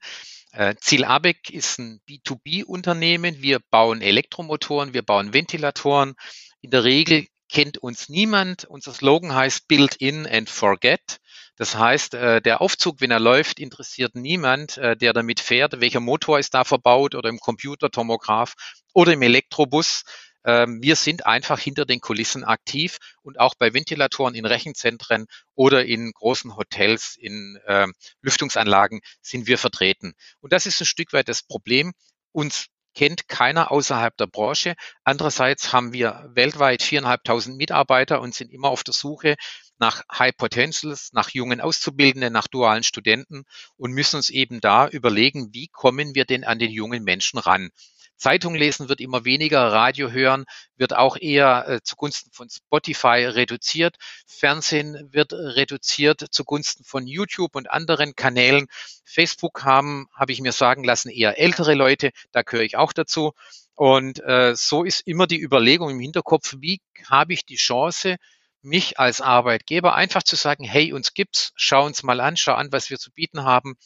Äh, 0.53 0.77
Ziel 0.81 1.05
ABEC 1.05 1.51
ist 1.51 1.79
ein 1.79 2.01
B2B-Unternehmen. 2.09 3.43
Wir 3.43 3.61
bauen 3.71 4.01
Elektromotoren, 4.01 4.95
wir 4.95 5.03
bauen 5.03 5.35
Ventilatoren. 5.35 6.15
In 6.63 6.71
der 6.71 6.85
Regel 6.85 7.27
kennt 7.53 7.77
uns 7.77 8.09
niemand. 8.09 8.65
Unser 8.65 8.95
Slogan 8.95 9.35
heißt 9.35 9.69
Build 9.69 9.97
in 9.97 10.27
and 10.27 10.49
Forget. 10.49 11.19
Das 11.57 11.77
heißt, 11.77 12.15
äh, 12.15 12.41
der 12.41 12.63
Aufzug, 12.63 13.03
wenn 13.03 13.11
er 13.11 13.21
läuft, 13.21 13.61
interessiert 13.61 14.15
niemand, 14.15 14.79
äh, 14.79 14.97
der 14.97 15.13
damit 15.13 15.41
fährt. 15.41 15.83
Welcher 15.83 16.01
Motor 16.01 16.39
ist 16.39 16.55
da 16.55 16.65
verbaut 16.65 17.15
oder 17.15 17.29
im 17.29 17.41
Computertomograph 17.41 18.55
oder 18.95 19.13
im 19.13 19.21
Elektrobus. 19.21 20.05
Ähm, 20.45 20.83
wir 20.83 20.97
sind 20.97 21.27
einfach 21.27 21.59
hinter 21.59 21.85
den 21.87 22.01
Kulissen 22.01 22.45
aktiv 22.45 22.99
und 23.23 23.41
auch 23.41 23.55
bei 23.55 23.73
Ventilatoren 23.73 24.35
in 24.35 24.47
Rechenzentren 24.47 25.27
oder 25.55 25.85
in 25.85 26.13
großen 26.13 26.57
Hotels, 26.57 27.17
in 27.19 27.59
äh, 27.67 27.87
Lüftungsanlagen 28.21 29.01
sind 29.21 29.47
wir 29.47 29.59
vertreten. 29.59 30.15
Und 30.41 30.53
das 30.53 30.67
ist 30.67 30.81
ein 30.81 30.87
Stück 30.87 31.13
weit 31.13 31.29
das 31.29 31.43
Problem. 31.43 31.93
Uns 32.33 32.67
kennt 32.95 33.29
keiner 33.29 33.71
außerhalb 33.71 34.17
der 34.17 34.27
Branche. 34.27 34.75
Andererseits 35.03 35.73
haben 35.73 35.93
wir 35.93 36.31
weltweit 36.35 36.83
viereinhalbtausend 36.83 37.57
Mitarbeiter 37.57 38.21
und 38.21 38.35
sind 38.35 38.53
immer 38.53 38.69
auf 38.69 38.85
der 38.85 38.95
Suche 38.95 39.37
nach 39.79 40.03
High 40.13 40.37
Potentials, 40.37 41.11
nach 41.13 41.31
jungen 41.31 41.61
Auszubildenden, 41.61 42.33
nach 42.33 42.47
dualen 42.47 42.85
Studenten 42.85 43.45
und 43.77 43.93
müssen 43.93 44.17
uns 44.17 44.31
eben 44.31 44.61
da 44.61 44.89
überlegen, 44.89 45.53
wie 45.53 45.69
kommen 45.69 46.15
wir 46.15 46.25
denn 46.25 46.45
an 46.45 46.59
den 46.59 46.71
jungen 46.71 47.03
Menschen 47.03 47.39
ran? 47.39 47.71
Zeitung 48.17 48.55
lesen 48.55 48.89
wird 48.89 49.01
immer 49.01 49.25
weniger, 49.25 49.73
Radio 49.73 50.11
hören 50.11 50.45
wird 50.77 50.95
auch 50.95 51.17
eher 51.17 51.69
äh, 51.69 51.81
zugunsten 51.83 52.31
von 52.33 52.49
Spotify 52.49 53.27
reduziert, 53.27 53.97
Fernsehen 54.27 55.09
wird 55.13 55.33
reduziert 55.33 56.25
zugunsten 56.31 56.85
von 56.85 57.07
YouTube 57.07 57.57
und 57.57 57.71
anderen 57.71 58.15
Kanälen. 58.17 58.67
Facebook 59.05 59.65
haben, 59.65 60.09
habe 60.15 60.33
ich 60.33 60.41
mir 60.41 60.53
sagen 60.53 60.85
lassen, 60.85 61.11
eher 61.11 61.39
ältere 61.39 61.75
Leute, 61.75 62.11
da 62.33 62.43
gehöre 62.43 62.65
ich 62.65 62.77
auch 62.77 62.93
dazu. 62.93 63.33
Und 63.75 64.23
äh, 64.23 64.55
so 64.55 64.85
ist 64.85 65.01
immer 65.01 65.27
die 65.27 65.41
Überlegung 65.41 65.91
im 65.91 66.01
Hinterkopf, 66.01 66.55
wie 66.61 66.81
habe 67.09 67.33
ich 67.33 67.45
die 67.45 67.57
Chance, 67.57 68.17
mich 68.65 68.99
als 68.99 69.21
Arbeitgeber 69.21 69.95
einfach 69.95 70.23
zu 70.23 70.37
sagen, 70.37 70.65
hey, 70.65 70.93
uns 70.93 71.13
gibt's, 71.13 71.53
schau 71.55 71.85
uns 71.85 72.03
mal 72.03 72.21
an, 72.21 72.37
schau 72.37 72.55
an, 72.55 72.73
was 72.73 72.89
wir 72.89 72.99
zu 72.99 73.13
bieten 73.13 73.45
haben. 73.45 73.77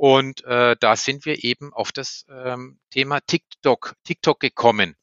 Und 0.00 0.44
äh, 0.44 0.76
da 0.80 0.96
sind 0.96 1.26
wir 1.26 1.44
eben 1.44 1.74
auf 1.74 1.92
das 1.92 2.24
ähm, 2.30 2.80
Thema 2.88 3.20
TikTok, 3.20 3.96
TikTok 4.02 4.40
gekommen. 4.40 4.96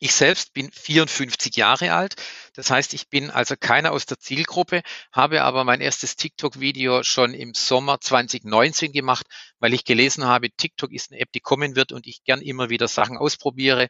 Ich 0.00 0.14
selbst 0.14 0.52
bin 0.52 0.68
54 0.72 1.54
Jahre 1.54 1.92
alt. 1.92 2.16
Das 2.54 2.68
heißt, 2.68 2.92
ich 2.92 3.08
bin 3.08 3.30
also 3.30 3.54
keiner 3.56 3.92
aus 3.92 4.04
der 4.04 4.18
Zielgruppe, 4.18 4.82
habe 5.12 5.44
aber 5.44 5.62
mein 5.62 5.80
erstes 5.80 6.16
TikTok-Video 6.16 7.04
schon 7.04 7.34
im 7.34 7.54
Sommer 7.54 8.00
2019 8.00 8.90
gemacht, 8.90 9.28
weil 9.60 9.74
ich 9.74 9.84
gelesen 9.84 10.24
habe, 10.24 10.50
TikTok 10.50 10.90
ist 10.90 11.12
eine 11.12 11.20
App, 11.20 11.30
die 11.30 11.38
kommen 11.38 11.76
wird 11.76 11.92
und 11.92 12.08
ich 12.08 12.24
gern 12.24 12.40
immer 12.40 12.68
wieder 12.68 12.88
Sachen 12.88 13.18
ausprobiere 13.18 13.86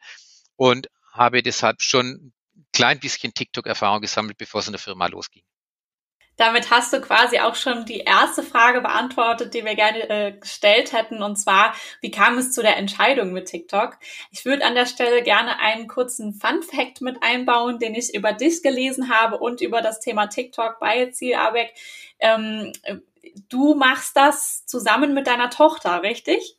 und 0.56 0.88
habe 1.14 1.42
deshalb 1.42 1.80
schon 1.80 2.06
ein 2.08 2.66
klein 2.74 3.00
bisschen 3.00 3.32
TikTok-Erfahrung 3.32 4.02
gesammelt, 4.02 4.36
bevor 4.36 4.60
es 4.60 4.66
in 4.66 4.74
der 4.74 4.80
Firma 4.80 5.06
losging. 5.06 5.44
Damit 6.36 6.70
hast 6.70 6.92
du 6.92 7.00
quasi 7.00 7.38
auch 7.40 7.54
schon 7.54 7.84
die 7.84 8.00
erste 8.00 8.42
Frage 8.42 8.80
beantwortet, 8.80 9.52
die 9.54 9.64
wir 9.64 9.74
gerne 9.74 10.08
äh, 10.08 10.32
gestellt 10.32 10.92
hätten, 10.92 11.22
und 11.22 11.36
zwar, 11.36 11.74
wie 12.00 12.10
kam 12.10 12.38
es 12.38 12.52
zu 12.52 12.62
der 12.62 12.76
Entscheidung 12.76 13.32
mit 13.32 13.46
TikTok? 13.46 13.98
Ich 14.30 14.44
würde 14.44 14.64
an 14.64 14.74
der 14.74 14.86
Stelle 14.86 15.22
gerne 15.22 15.58
einen 15.58 15.88
kurzen 15.88 16.32
Fun 16.32 16.62
Fact 16.62 17.00
mit 17.02 17.22
einbauen, 17.22 17.78
den 17.78 17.94
ich 17.94 18.14
über 18.14 18.32
dich 18.32 18.62
gelesen 18.62 19.10
habe 19.10 19.38
und 19.38 19.60
über 19.60 19.82
das 19.82 20.00
Thema 20.00 20.26
TikTok 20.26 20.80
bei 20.80 21.10
Ziel 21.10 21.34
Abeck. 21.34 21.74
Ähm, 22.18 22.72
du 23.48 23.74
machst 23.74 24.16
das 24.16 24.64
zusammen 24.66 25.14
mit 25.14 25.26
deiner 25.26 25.50
Tochter, 25.50 26.02
richtig? 26.02 26.56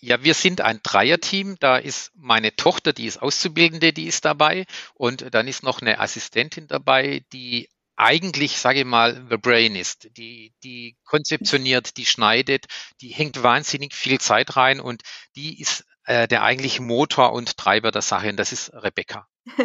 Ja, 0.00 0.22
wir 0.22 0.34
sind 0.34 0.60
ein 0.60 0.80
Dreierteam. 0.82 1.56
Da 1.58 1.76
ist 1.76 2.12
meine 2.14 2.54
Tochter, 2.54 2.92
die 2.92 3.06
ist 3.06 3.20
Auszubildende, 3.20 3.92
die 3.92 4.06
ist 4.06 4.24
dabei. 4.24 4.64
Und 4.94 5.34
dann 5.34 5.48
ist 5.48 5.64
noch 5.64 5.80
eine 5.80 5.98
Assistentin 5.98 6.68
dabei, 6.68 7.24
die 7.32 7.68
eigentlich, 7.98 8.58
sage 8.58 8.80
ich 8.80 8.84
mal, 8.84 9.26
the 9.28 9.36
brain 9.36 9.74
ist, 9.74 10.16
die, 10.16 10.54
die 10.62 10.96
konzeptioniert, 11.04 11.96
die 11.96 12.06
schneidet, 12.06 12.66
die 13.00 13.08
hängt 13.08 13.42
wahnsinnig 13.42 13.92
viel 13.92 14.20
Zeit 14.20 14.56
rein 14.56 14.80
und 14.80 15.02
die 15.34 15.60
ist 15.60 15.84
äh, 16.04 16.28
der 16.28 16.44
eigentliche 16.44 16.80
Motor 16.80 17.32
und 17.32 17.56
Treiber 17.56 17.90
der 17.90 18.02
Sache 18.02 18.30
und 18.30 18.36
das 18.36 18.52
ist 18.52 18.72
Rebecca. 18.72 19.26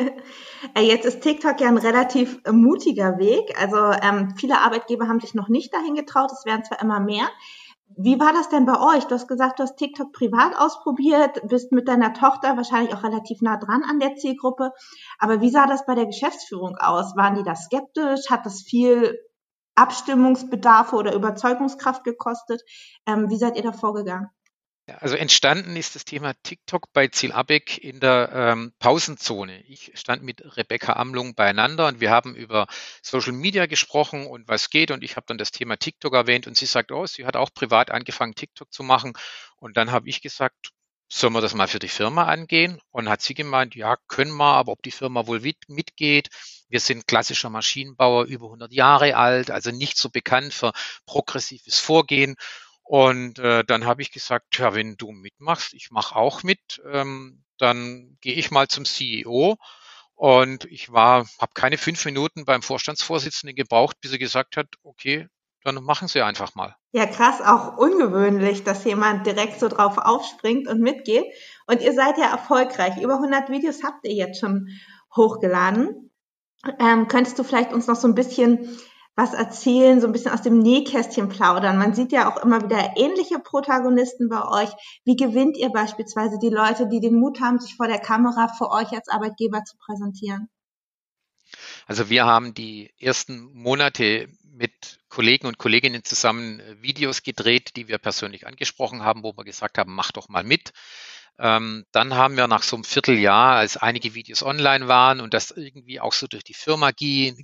Äh, 0.76 0.84
jetzt 0.84 1.06
ist 1.06 1.22
TikTok 1.22 1.60
ja 1.60 1.68
ein 1.68 1.78
relativ 1.78 2.40
mutiger 2.50 3.20
Weg. 3.20 3.54
Also 3.60 3.92
ähm, 4.02 4.34
viele 4.40 4.60
Arbeitgeber 4.60 5.10
haben 5.10 5.20
sich 5.20 5.34
noch 5.34 5.50
nicht 5.50 5.74
dahin 5.74 5.94
getraut, 5.94 6.32
es 6.32 6.46
werden 6.46 6.64
zwar 6.64 6.82
immer 6.82 7.02
mehr. 7.02 7.30
Wie 7.96 8.20
war 8.20 8.34
das 8.34 8.50
denn 8.50 8.66
bei 8.66 8.80
euch? 8.80 9.06
Du 9.06 9.16
hast 9.16 9.28
gesagt, 9.28 9.60
du 9.60 9.64
hast 9.64 9.78
TikTok 9.78 10.12
privat 10.14 10.58
ausprobiert, 10.58 11.42
bist 11.48 11.72
mit 11.72 11.88
deiner 11.88 12.14
Tochter 12.14 12.58
wahrscheinlich 12.58 12.94
auch 12.94 13.04
relativ 13.04 13.42
nah 13.42 13.58
dran 13.58 13.84
an 13.84 14.00
der 14.00 14.16
Zielgruppe. 14.16 14.72
Aber 15.20 15.42
wie 15.42 15.50
sah 15.52 15.68
das 15.68 15.86
bei 15.86 15.94
der 15.96 16.08
Geschäftsführung 16.08 16.76
aus? 16.78 17.16
Waren 17.16 17.36
die 17.36 17.44
da 17.44 17.56
skeptisch? 17.56 18.30
Hat 18.30 18.46
das 18.46 18.62
viel 18.62 19.20
Abstimmungsbedarfe 19.76 20.96
oder 20.96 21.14
Überzeugungskraft 21.14 22.04
gekostet? 22.04 22.62
Ähm, 23.06 23.30
wie 23.30 23.38
seid 23.38 23.58
ihr 23.58 23.64
da 23.64 23.72
vorgegangen? 23.72 24.30
Also 24.88 25.16
entstanden 25.16 25.78
ist 25.78 25.96
das 25.96 26.04
Thema 26.04 26.34
TikTok 26.44 26.92
bei 26.92 27.08
Ziel 27.08 27.32
Abeck 27.32 27.78
in 27.78 28.02
der 28.02 28.30
ähm, 28.34 28.74
Pausenzone. 28.80 29.62
Ich 29.62 29.94
stand 29.96 30.24
mit 30.24 30.58
Rebecca 30.58 30.94
Amlung 30.94 31.36
beieinander 31.36 31.88
und 31.88 32.02
wir 32.02 32.12
haben 32.12 32.36
über 32.36 32.68
Social 33.02 33.32
Media 33.32 33.66
gesprochen 33.66 34.28
und 34.28 34.50
was 34.50 34.70
geht 34.70 34.92
und 34.92 35.02
ich 35.02 35.16
habe 35.16 35.26
dann 35.26 35.38
das 35.38 35.52
Thema 35.52 35.78
TikTok 35.78 36.14
erwähnt 36.14 36.48
und 36.48 36.58
sie 36.58 36.66
sagt, 36.66 36.92
oh, 36.92 37.06
sie 37.06 37.26
hat 37.26 37.38
auch 37.38 37.54
privat 37.54 37.92
angefangen 37.92 38.36
TikTok 38.36 38.74
zu 38.74 38.84
machen 38.84 39.14
und 39.56 39.78
dann 39.78 39.92
habe 39.94 40.10
ich 40.10 40.22
gesagt, 40.22 40.74
sollen 41.08 41.34
wir 41.34 41.42
das 41.42 41.54
mal 41.54 41.68
für 41.68 41.80
die 41.80 41.88
Firma 41.88 42.26
angehen? 42.26 42.80
Und 42.90 43.08
hat 43.08 43.22
sie 43.22 43.36
gemeint, 43.36 43.76
ja, 43.76 43.98
können 44.08 44.36
wir, 44.36 44.56
aber 44.56 44.72
ob 44.72 44.82
die 44.82 44.92
Firma 44.92 45.28
wohl 45.28 45.42
mitgeht. 45.68 46.30
Wir 46.70 46.80
sind 46.80 47.06
klassischer 47.06 47.52
Maschinenbauer, 47.52 48.26
über 48.26 48.48
100 48.48 48.74
Jahre 48.74 49.16
alt, 49.16 49.52
also 49.52 49.70
nicht 49.70 49.98
so 49.98 50.10
bekannt 50.10 50.54
für 50.54 50.74
progressives 51.06 51.78
Vorgehen. 51.78 52.36
Und 52.84 53.40
äh, 53.40 53.64
dann 53.64 53.86
habe 53.86 54.02
ich 54.02 54.12
gesagt, 54.12 54.58
ja, 54.58 54.76
wenn 54.76 54.98
du 54.98 55.12
mitmachst, 55.12 55.74
ich 55.74 55.90
mache 55.90 56.16
auch 56.16 56.44
mit, 56.44 56.82
ähm, 56.92 57.44
dann 57.58 58.18
gehe 58.22 58.36
ich 58.36 58.52
mal 58.52 58.68
zum 58.68 58.86
CEO. 58.86 59.58
Und 60.16 60.66
ich 60.66 60.92
war, 60.92 61.26
habe 61.40 61.54
keine 61.54 61.78
fünf 61.78 62.06
Minuten 62.06 62.46
beim 62.46 62.62
Vorstandsvorsitzenden 62.62 63.56
gebraucht, 63.56 63.98
bis 64.02 64.12
er 64.12 64.20
gesagt 64.20 64.58
hat, 64.58 64.68
okay, 64.84 65.28
dann 65.64 65.82
machen 65.84 66.08
Sie 66.08 66.22
einfach 66.22 66.56
mal. 66.56 66.76
Ja, 66.92 67.06
krass, 67.06 67.42
auch 67.42 67.78
ungewöhnlich, 67.78 68.64
dass 68.64 68.84
jemand 68.84 69.26
direkt 69.26 69.60
so 69.60 69.70
drauf 69.70 69.98
aufspringt 69.98 70.68
und 70.68 70.82
mitgeht. 70.82 71.26
Und 71.68 71.82
ihr 71.82 71.94
seid 71.94 72.18
ja 72.18 72.30
erfolgreich. 72.30 72.98
Über 73.02 73.16
100 73.16 73.50
Videos 73.50 73.84
habt 73.84 74.06
ihr 74.06 74.14
jetzt 74.14 74.40
schon 74.40 74.68
hochgeladen. 75.16 76.12
Ähm, 76.80 77.08
könntest 77.08 77.40
du 77.40 77.44
vielleicht 77.44 77.74
uns 77.74 77.88
noch 77.88 77.96
so 77.96 78.08
ein 78.08 78.16
bisschen 78.16 78.78
was 79.16 79.34
erzählen, 79.34 80.02
so 80.02 80.08
ein 80.08 80.14
bisschen 80.14 80.32
aus 80.32 80.42
dem 80.42 80.60
Nähkästchen 80.60 81.30
plaudern. 81.30 81.78
Man 81.78 81.94
sieht 81.94 82.12
ja 82.12 82.32
auch 82.32 82.44
immer 82.44 82.64
wieder 82.64 82.94
ähnliche 82.96 83.40
Protagonisten 83.40 84.28
bei 84.28 84.44
euch. 84.64 84.70
Wie 85.06 85.16
gewinnt 85.16 85.58
ihr 85.58 85.70
beispielsweise 85.70 86.40
die 86.40 86.50
Leute, 86.50 86.88
die 86.88 87.00
den 87.00 87.20
Mut 87.20 87.40
haben, 87.40 87.60
sich 87.60 87.76
vor 87.76 87.88
der 87.88 88.00
Kamera 88.00 88.48
für 88.58 88.72
euch 88.72 88.92
als 88.92 89.10
Arbeitgeber 89.10 89.64
zu 89.64 89.78
präsentieren? 89.78 90.50
Also 91.86 92.10
wir 92.10 92.26
haben 92.26 92.54
die 92.54 92.92
ersten 93.00 93.52
Monate 93.54 94.30
mit 94.44 95.00
Kollegen 95.14 95.46
und 95.46 95.60
Kolleginnen 95.60 96.04
zusammen 96.04 96.60
Videos 96.82 97.22
gedreht, 97.22 97.76
die 97.76 97.88
wir 97.88 98.00
persönlich 98.00 98.48
angesprochen 98.48 99.04
haben, 99.04 99.22
wo 99.22 99.32
wir 99.38 99.44
gesagt 99.44 99.78
haben, 99.78 99.94
mach 99.94 100.12
doch 100.12 100.28
mal 100.28 100.44
mit. 100.44 100.72
Ähm, 101.38 101.86
dann 101.92 102.16
haben 102.16 102.36
wir 102.36 102.48
nach 102.48 102.64
so 102.64 102.76
einem 102.76 102.84
Vierteljahr, 102.84 103.58
als 103.58 103.78
einige 103.78 104.16
Videos 104.16 104.42
online 104.42 104.88
waren 104.88 105.22
und 105.22 105.36
das 105.36 105.52
irgendwie 105.52 106.00
auch 106.00 106.14
so 106.14 106.26
durch 106.26 106.44
die 106.44 106.56
Firma 106.56 106.90
ging, 106.90 107.36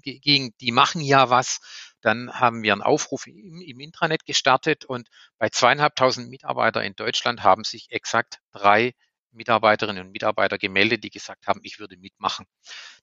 die 0.59 0.71
machen 0.71 1.01
ja 1.01 1.29
was, 1.29 1.59
dann 2.01 2.33
haben 2.33 2.63
wir 2.63 2.73
einen 2.73 2.81
Aufruf 2.81 3.27
im, 3.27 3.61
im 3.61 3.79
Intranet 3.79 4.25
gestartet 4.25 4.85
und 4.85 5.07
bei 5.37 5.49
zweieinhalbtausend 5.49 6.27
Mitarbeiter 6.27 6.83
in 6.83 6.95
Deutschland 6.95 7.43
haben 7.43 7.63
sich 7.65 7.91
exakt 7.91 8.39
drei 8.51 8.93
Mitarbeiterinnen 9.31 10.07
und 10.07 10.11
Mitarbeiter 10.11 10.57
gemeldet, 10.57 11.03
die 11.03 11.11
gesagt 11.11 11.45
haben, 11.45 11.59
ich 11.61 11.77
würde 11.77 11.97
mitmachen. 11.97 12.47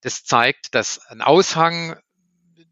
Das 0.01 0.25
zeigt, 0.25 0.75
dass 0.75 0.99
ein 1.07 1.23
Aushang 1.23 2.01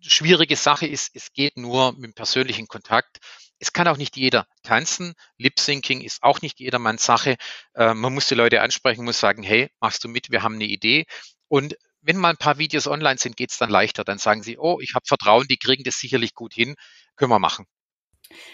schwierige 0.07 0.57
Sache 0.57 0.87
ist, 0.87 1.11
es 1.15 1.33
geht 1.33 1.57
nur 1.57 1.93
mit 1.93 2.15
persönlichen 2.15 2.69
Kontakt. 2.69 3.19
Es 3.59 3.73
kann 3.73 3.89
auch 3.89 3.97
nicht 3.97 4.17
jeder 4.17 4.47
tanzen. 4.63 5.15
Lip 5.39 5.59
Syncing 5.59 6.01
ist 6.01 6.23
auch 6.23 6.43
nicht 6.43 6.61
jedermanns 6.61 7.05
Sache. 7.05 7.37
Äh, 7.75 7.95
man 7.95 8.13
muss 8.13 8.29
die 8.29 8.35
Leute 8.35 8.61
ansprechen, 8.61 9.05
muss 9.05 9.21
sagen, 9.21 9.43
hey, 9.43 9.71
machst 9.81 10.05
du 10.05 10.09
mit? 10.09 10.31
Wir 10.31 10.43
haben 10.43 10.57
eine 10.57 10.65
Idee. 10.65 11.07
Und 11.49 11.77
wenn 12.01 12.17
mal 12.17 12.31
ein 12.31 12.37
paar 12.37 12.59
Videos 12.59 12.87
online 12.87 13.19
sind, 13.19 13.37
geht 13.37 13.51
es 13.51 13.59
dann 13.59 13.71
leichter. 13.71 14.05
Dann 14.05 14.19
sagen 14.19 14.43
sie, 14.43 14.59
oh, 14.59 14.81
ich 14.81 14.95
habe 14.95 15.07
Vertrauen, 15.07 15.47
die 15.49 15.57
kriegen 15.57 15.85
das 15.85 15.97
sicherlich 15.97 16.35
gut 16.35 16.53
hin, 16.53 16.75
können 17.17 17.31
wir 17.31 17.39
machen. 17.39 17.67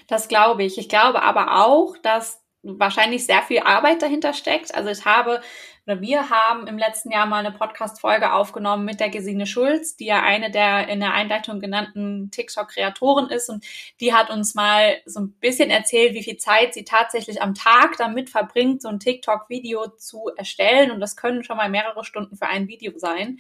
Das 0.07 0.29
glaube 0.29 0.65
ich. 0.65 0.79
Ich 0.79 0.89
glaube 0.89 1.23
aber 1.23 1.65
auch, 1.65 1.97
dass 2.03 2.41
wahrscheinlich 2.63 3.27
sehr 3.27 3.43
viel 3.43 3.61
Arbeit 3.61 4.03
dahinter 4.03 4.33
steckt. 4.33 4.75
Also 4.75 4.91
ich 4.91 5.05
habe 5.05 5.41
oder 5.87 6.01
wir 6.01 6.31
haben 6.31 6.67
im 6.67 6.79
letzten 6.79 7.11
Jahr 7.11 7.27
mal 7.27 7.45
eine 7.45 7.57
Podcast-Folge 7.57 8.33
aufgenommen 8.33 8.85
mit 8.85 9.01
der 9.01 9.09
Gesine 9.09 9.47
Schulz, 9.47 9.97
die 9.97 10.07
ja 10.07 10.23
eine 10.23 10.51
der 10.51 10.89
in 10.89 11.01
der 11.01 11.15
Einleitung 11.15 11.59
genannten 11.59 12.31
TikTok-Kreatoren 12.31 13.31
ist 13.31 13.49
und 13.49 13.65
die 13.99 14.15
hat 14.15 14.31
uns 14.31 14.55
mal 14.55 14.99
so 15.07 15.21
ein 15.21 15.33
bisschen 15.41 15.71
erzählt, 15.71 16.15
wie 16.15 16.23
viel 16.23 16.37
Zeit 16.37 16.75
sie 16.75 16.85
tatsächlich 16.85 17.43
am 17.43 17.55
Tag 17.55 17.97
damit 17.97 18.31
verbringt, 18.31 18.83
so 18.83 18.89
ein 18.89 19.01
TikTok-Video 19.01 19.89
zu 19.97 20.31
erstellen 20.37 20.91
und 20.91 21.01
das 21.01 21.17
können 21.17 21.43
schon 21.43 21.57
mal 21.57 21.71
mehrere 21.71 22.05
Stunden 22.05 22.37
für 22.37 22.47
ein 22.47 22.69
Video 22.69 22.93
sein. 22.97 23.39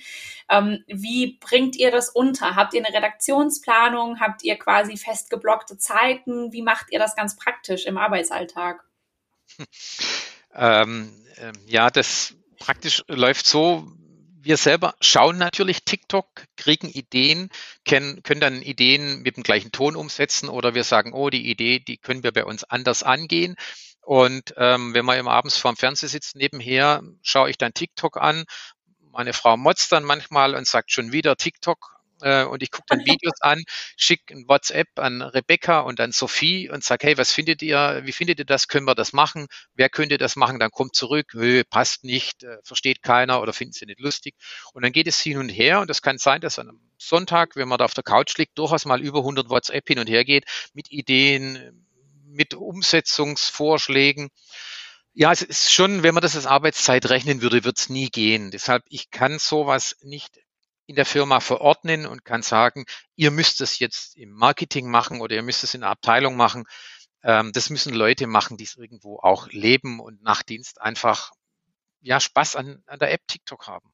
Ähm, 0.48 0.82
wie 0.88 1.38
bringt 1.40 1.76
ihr 1.76 1.90
das 1.90 2.08
unter? 2.08 2.56
Habt 2.56 2.74
ihr 2.74 2.84
eine 2.84 2.96
Redaktionsplanung? 2.96 4.18
Habt 4.18 4.42
ihr 4.42 4.58
quasi 4.58 4.96
festgeblockte 4.96 5.78
Zeiten? 5.78 6.52
Wie 6.52 6.62
macht 6.62 6.86
ihr 6.90 6.98
das 6.98 7.14
ganz 7.14 7.36
praktisch 7.36 7.86
im 7.86 7.98
Arbeitsalltag? 7.98 8.89
Ähm, 10.52 11.12
äh, 11.36 11.52
ja, 11.66 11.90
das 11.90 12.34
praktisch 12.58 13.04
läuft 13.06 13.46
so, 13.46 13.86
wir 14.42 14.56
selber 14.56 14.94
schauen 15.00 15.38
natürlich 15.38 15.84
TikTok, 15.84 16.26
kriegen 16.56 16.88
Ideen, 16.88 17.50
können, 17.86 18.22
können 18.22 18.40
dann 18.40 18.62
Ideen 18.62 19.22
mit 19.22 19.36
dem 19.36 19.42
gleichen 19.42 19.70
Ton 19.70 19.96
umsetzen 19.96 20.48
oder 20.48 20.74
wir 20.74 20.84
sagen, 20.84 21.12
oh, 21.12 21.30
die 21.30 21.50
Idee, 21.50 21.78
die 21.78 21.98
können 21.98 22.22
wir 22.22 22.32
bei 22.32 22.44
uns 22.44 22.64
anders 22.64 23.02
angehen. 23.02 23.56
Und 24.02 24.54
ähm, 24.56 24.94
wenn 24.94 25.04
wir 25.04 25.18
im 25.18 25.28
abends 25.28 25.58
vorm 25.58 25.76
Fernseher 25.76 26.08
sitzen 26.08 26.38
nebenher, 26.38 27.02
schaue 27.22 27.50
ich 27.50 27.58
dann 27.58 27.74
TikTok 27.74 28.16
an. 28.16 28.44
Meine 29.12 29.32
Frau 29.32 29.56
motzt 29.56 29.92
dann 29.92 30.04
manchmal 30.04 30.54
und 30.54 30.66
sagt 30.66 30.90
schon 30.90 31.12
wieder 31.12 31.36
TikTok 31.36 31.99
äh, 32.22 32.44
und 32.44 32.62
ich 32.62 32.70
gucke 32.70 32.86
dann 32.88 33.00
Videos 33.00 33.40
an, 33.40 33.62
schicke 33.96 34.34
ein 34.34 34.44
WhatsApp 34.48 34.88
an 34.96 35.22
Rebecca 35.22 35.80
und 35.80 36.00
an 36.00 36.12
Sophie 36.12 36.68
und 36.70 36.84
sage, 36.84 37.06
hey, 37.08 37.18
was 37.18 37.32
findet 37.32 37.62
ihr, 37.62 38.02
wie 38.04 38.12
findet 38.12 38.38
ihr 38.38 38.44
das, 38.44 38.68
können 38.68 38.86
wir 38.86 38.94
das 38.94 39.12
machen, 39.12 39.46
wer 39.74 39.88
könnte 39.88 40.18
das 40.18 40.36
machen, 40.36 40.58
dann 40.58 40.70
kommt 40.70 40.94
zurück, 40.94 41.32
Hö, 41.32 41.62
passt 41.68 42.04
nicht, 42.04 42.42
äh, 42.42 42.58
versteht 42.64 43.02
keiner 43.02 43.40
oder 43.40 43.52
finden 43.52 43.72
sie 43.72 43.86
nicht 43.86 44.00
lustig 44.00 44.34
und 44.72 44.82
dann 44.82 44.92
geht 44.92 45.06
es 45.06 45.20
hin 45.20 45.38
und 45.38 45.48
her 45.48 45.80
und 45.80 45.90
es 45.90 46.02
kann 46.02 46.18
sein, 46.18 46.40
dass 46.40 46.58
an 46.58 46.68
einem 46.68 46.80
Sonntag, 46.98 47.56
wenn 47.56 47.68
man 47.68 47.78
da 47.78 47.84
auf 47.86 47.94
der 47.94 48.04
Couch 48.04 48.36
liegt, 48.36 48.58
durchaus 48.58 48.84
mal 48.84 49.00
über 49.00 49.20
100 49.20 49.48
WhatsApp 49.48 49.88
hin 49.88 49.98
und 49.98 50.08
her 50.08 50.24
geht 50.24 50.44
mit 50.74 50.90
Ideen, 50.90 51.86
mit 52.26 52.54
Umsetzungsvorschlägen. 52.54 54.30
Ja, 55.12 55.32
es 55.32 55.42
ist 55.42 55.72
schon, 55.72 56.02
wenn 56.02 56.14
man 56.14 56.22
das 56.22 56.36
als 56.36 56.46
Arbeitszeit 56.46 57.08
rechnen 57.10 57.42
würde, 57.42 57.64
wird 57.64 57.78
es 57.78 57.88
nie 57.88 58.08
gehen. 58.10 58.50
Deshalb, 58.50 58.84
ich 58.88 59.10
kann 59.10 59.38
sowas 59.38 59.96
nicht 60.02 60.38
in 60.90 60.96
der 60.96 61.06
Firma 61.06 61.38
verordnen 61.38 62.04
und 62.04 62.24
kann 62.24 62.42
sagen, 62.42 62.84
ihr 63.14 63.30
müsst 63.30 63.60
es 63.60 63.78
jetzt 63.78 64.16
im 64.16 64.32
Marketing 64.32 64.90
machen 64.90 65.20
oder 65.20 65.36
ihr 65.36 65.42
müsst 65.42 65.62
es 65.62 65.72
in 65.72 65.82
der 65.82 65.90
Abteilung 65.90 66.34
machen. 66.34 66.64
Ähm, 67.22 67.52
das 67.54 67.70
müssen 67.70 67.94
Leute 67.94 68.26
machen, 68.26 68.56
die 68.56 68.64
es 68.64 68.76
irgendwo 68.76 69.20
auch 69.20 69.46
leben 69.52 70.00
und 70.00 70.20
nach 70.24 70.42
Dienst 70.42 70.80
einfach 70.80 71.30
ja 72.00 72.18
Spaß 72.18 72.56
an, 72.56 72.82
an 72.86 72.98
der 72.98 73.12
App 73.12 73.20
TikTok 73.28 73.68
haben. 73.68 73.92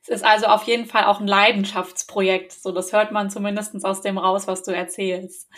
Es 0.00 0.10
ist 0.10 0.24
also 0.24 0.46
auf 0.46 0.62
jeden 0.62 0.86
Fall 0.86 1.06
auch 1.06 1.18
ein 1.18 1.26
Leidenschaftsprojekt. 1.26 2.52
So, 2.52 2.70
das 2.70 2.92
hört 2.92 3.10
man 3.10 3.30
zumindest 3.30 3.84
aus 3.84 4.00
dem 4.00 4.16
raus, 4.16 4.46
was 4.46 4.62
du 4.62 4.70
erzählst. 4.70 5.48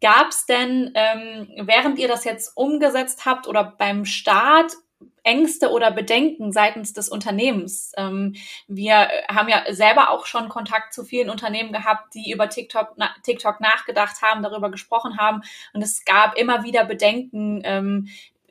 Gab 0.00 0.28
es 0.28 0.46
denn, 0.46 0.92
ähm, 0.94 1.50
während 1.66 1.98
ihr 1.98 2.06
das 2.06 2.22
jetzt 2.22 2.56
umgesetzt 2.56 3.26
habt 3.26 3.48
oder 3.48 3.64
beim 3.64 4.04
Start 4.04 4.72
Ängste 5.22 5.70
oder 5.70 5.90
Bedenken 5.90 6.52
seitens 6.52 6.92
des 6.92 7.08
Unternehmens. 7.08 7.92
Ähm, 7.96 8.34
wir 8.68 9.08
haben 9.28 9.48
ja 9.48 9.64
selber 9.72 10.10
auch 10.10 10.26
schon 10.26 10.48
Kontakt 10.48 10.94
zu 10.94 11.04
vielen 11.04 11.30
Unternehmen 11.30 11.72
gehabt, 11.72 12.14
die 12.14 12.30
über 12.32 12.48
TikTok, 12.48 12.96
TikTok 13.22 13.60
nachgedacht 13.60 14.22
haben, 14.22 14.42
darüber 14.42 14.70
gesprochen 14.70 15.18
haben. 15.18 15.42
Und 15.72 15.82
es 15.82 16.04
gab 16.04 16.36
immer 16.36 16.64
wieder 16.64 16.84
Bedenken, 16.84 17.62
ähm, 17.64 18.08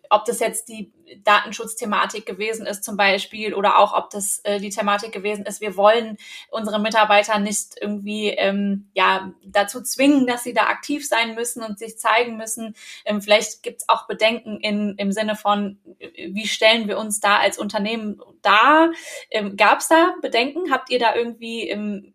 ob 0.09 0.25
das 0.25 0.39
jetzt 0.39 0.69
die 0.69 0.91
Datenschutzthematik 1.23 2.25
gewesen 2.25 2.65
ist 2.65 2.83
zum 2.83 2.97
Beispiel 2.97 3.53
oder 3.53 3.77
auch 3.77 3.93
ob 3.93 4.09
das 4.09 4.39
äh, 4.43 4.59
die 4.59 4.69
Thematik 4.69 5.11
gewesen 5.11 5.45
ist, 5.45 5.61
wir 5.61 5.75
wollen 5.75 6.17
unsere 6.51 6.79
Mitarbeiter 6.79 7.39
nicht 7.39 7.75
irgendwie 7.79 8.29
ähm, 8.29 8.89
ja 8.93 9.33
dazu 9.43 9.81
zwingen, 9.81 10.27
dass 10.27 10.43
sie 10.43 10.53
da 10.53 10.63
aktiv 10.67 11.07
sein 11.07 11.35
müssen 11.35 11.63
und 11.63 11.79
sich 11.79 11.97
zeigen 11.97 12.37
müssen. 12.37 12.75
Ähm, 13.05 13.21
vielleicht 13.21 13.63
gibt 13.63 13.81
es 13.81 13.89
auch 13.89 14.07
Bedenken 14.07 14.59
in, 14.59 14.95
im 14.97 15.11
Sinne 15.11 15.35
von, 15.35 15.79
wie 15.99 16.47
stellen 16.47 16.87
wir 16.87 16.97
uns 16.97 17.19
da 17.19 17.37
als 17.37 17.57
Unternehmen 17.57 18.21
dar? 18.41 18.91
Ähm, 19.31 19.57
Gab 19.57 19.79
es 19.79 19.87
da 19.87 20.13
Bedenken? 20.21 20.71
Habt 20.71 20.89
ihr 20.89 20.99
da 20.99 21.15
irgendwie 21.15 21.69
ähm, 21.69 22.13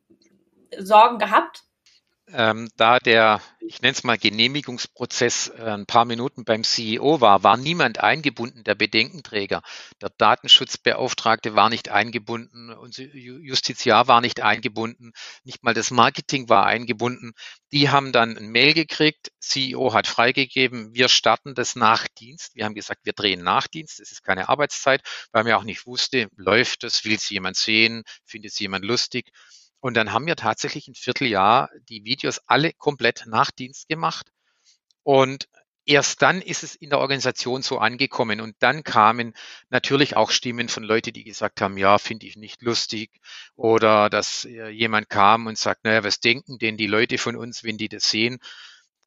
Sorgen 0.78 1.18
gehabt? 1.18 1.63
Ähm, 2.33 2.71
da 2.76 2.99
der, 2.99 3.43
ich 3.61 3.83
nenne 3.83 3.93
es 3.93 4.02
mal 4.02 4.16
Genehmigungsprozess 4.16 5.49
äh, 5.49 5.71
ein 5.71 5.87
paar 5.87 6.04
Minuten 6.04 6.45
beim 6.45 6.64
CEO 6.64 7.21
war, 7.21 7.43
war 7.43 7.57
niemand 7.57 8.00
eingebunden, 8.00 8.64
der 8.64 8.75
Bedenkenträger. 8.75 9.62
Der 10.00 10.11
Datenschutzbeauftragte 10.11 11.54
war 11.54 11.69
nicht 11.69 11.90
eingebunden, 11.90 12.71
unser 12.71 13.04
Justiziar 13.04 14.09
war 14.09 14.21
nicht 14.21 14.40
eingebunden, 14.40 15.12
nicht 15.45 15.62
mal 15.62 15.75
das 15.75 15.90
Marketing 15.90 16.49
war 16.49 16.66
eingebunden. 16.66 17.33
Die 17.73 17.90
haben 17.90 18.12
dann 18.12 18.38
ein 18.38 18.49
Mail 18.49 18.73
gekriegt, 18.73 19.31
CEO 19.40 19.93
hat 19.93 20.07
freigegeben, 20.07 20.95
wir 20.95 21.08
starten 21.08 21.54
das 21.54 21.76
Nachdienst. 21.76 22.54
Wir 22.54 22.65
haben 22.65 22.75
gesagt, 22.75 23.00
wir 23.04 23.13
drehen 23.13 23.43
Nachdienst, 23.43 24.00
das 24.00 24.10
ist 24.10 24.25
keine 24.25 24.49
Arbeitszeit, 24.49 25.02
weil 25.32 25.45
man 25.45 25.52
auch 25.52 25.65
nicht 25.65 25.87
wusste, 25.87 26.28
läuft 26.37 26.84
das, 26.84 27.04
will 27.04 27.17
es 27.17 27.28
jemand 27.28 27.56
sehen, 27.56 28.02
findet 28.25 28.52
es 28.52 28.58
jemand 28.58 28.84
lustig. 28.84 29.30
Und 29.84 29.99
dann 29.99 30.14
haben 30.14 30.26
wir 30.26 30.34
tatsächlich 30.34 30.88
ein 30.88 30.94
Vierteljahr 30.94 31.68
die 31.90 32.06
Videos 32.06 32.40
alle 32.47 32.73
komplett 32.73 33.25
nach 33.26 33.50
Dienst 33.50 33.86
gemacht. 33.86 34.32
Und 35.02 35.47
erst 35.84 36.23
dann 36.23 36.40
ist 36.40 36.62
es 36.62 36.75
in 36.75 36.88
der 36.88 37.00
Organisation 37.00 37.60
so 37.60 37.76
angekommen. 37.76 38.40
Und 38.40 38.56
dann 38.60 38.82
kamen 38.82 39.34
natürlich 39.68 40.16
auch 40.16 40.30
Stimmen 40.30 40.70
von 40.70 40.84
Leuten, 40.84 41.12
die 41.12 41.23
gesagt 41.23 41.60
haben, 41.60 41.76
ja, 41.76 41.99
finde 41.99 42.25
ich 42.25 42.36
nicht 42.36 42.62
lustig. 42.62 43.10
Oder 43.56 44.08
dass 44.08 44.47
äh, 44.47 44.70
jemand 44.70 45.10
kam 45.10 45.47
und 45.47 45.58
sagt, 45.58 45.84
naja, 45.84 46.02
was 46.02 46.18
denken 46.18 46.56
denn 46.58 46.78
die 46.78 46.86
Leute 46.86 47.18
von 47.18 47.36
uns, 47.36 47.62
wenn 47.62 47.76
die 47.76 47.90
das 47.90 48.08
sehen? 48.08 48.38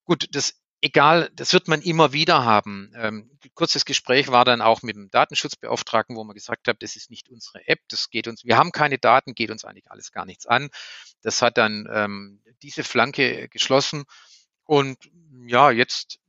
Gut, 0.03 0.27
das 0.29 0.61
egal, 0.81 1.29
das 1.33 1.53
wird 1.53 1.67
man 1.67 1.81
immer 1.81 2.13
wieder 2.13 2.45
haben. 2.45 2.91
Ähm, 2.95 3.31
kurzes 3.53 3.85
Gespräch 3.85 4.29
war 4.29 4.45
dann 4.45 4.61
auch 4.61 4.81
mit 4.81 4.95
dem 4.95 5.09
Datenschutzbeauftragten, 5.09 6.15
wo 6.15 6.23
man 6.23 6.35
gesagt 6.35 6.67
hat, 6.67 6.81
das 6.81 6.95
ist 6.95 7.09
nicht 7.09 7.29
unsere 7.29 7.67
App, 7.67 7.79
das 7.89 8.09
geht 8.09 8.27
uns, 8.27 8.43
wir 8.43 8.57
haben 8.57 8.71
keine 8.71 8.97
Daten, 8.97 9.33
geht 9.33 9.51
uns 9.51 9.65
eigentlich 9.65 9.89
alles 9.91 10.11
gar 10.11 10.25
nichts 10.25 10.45
an. 10.45 10.69
Das 11.21 11.41
hat 11.41 11.57
dann 11.57 11.87
ähm, 11.91 12.41
diese 12.61 12.83
Flanke 12.83 13.49
geschlossen 13.49 14.05
und 14.63 14.97
ja, 15.45 15.71
jetzt 15.71 16.19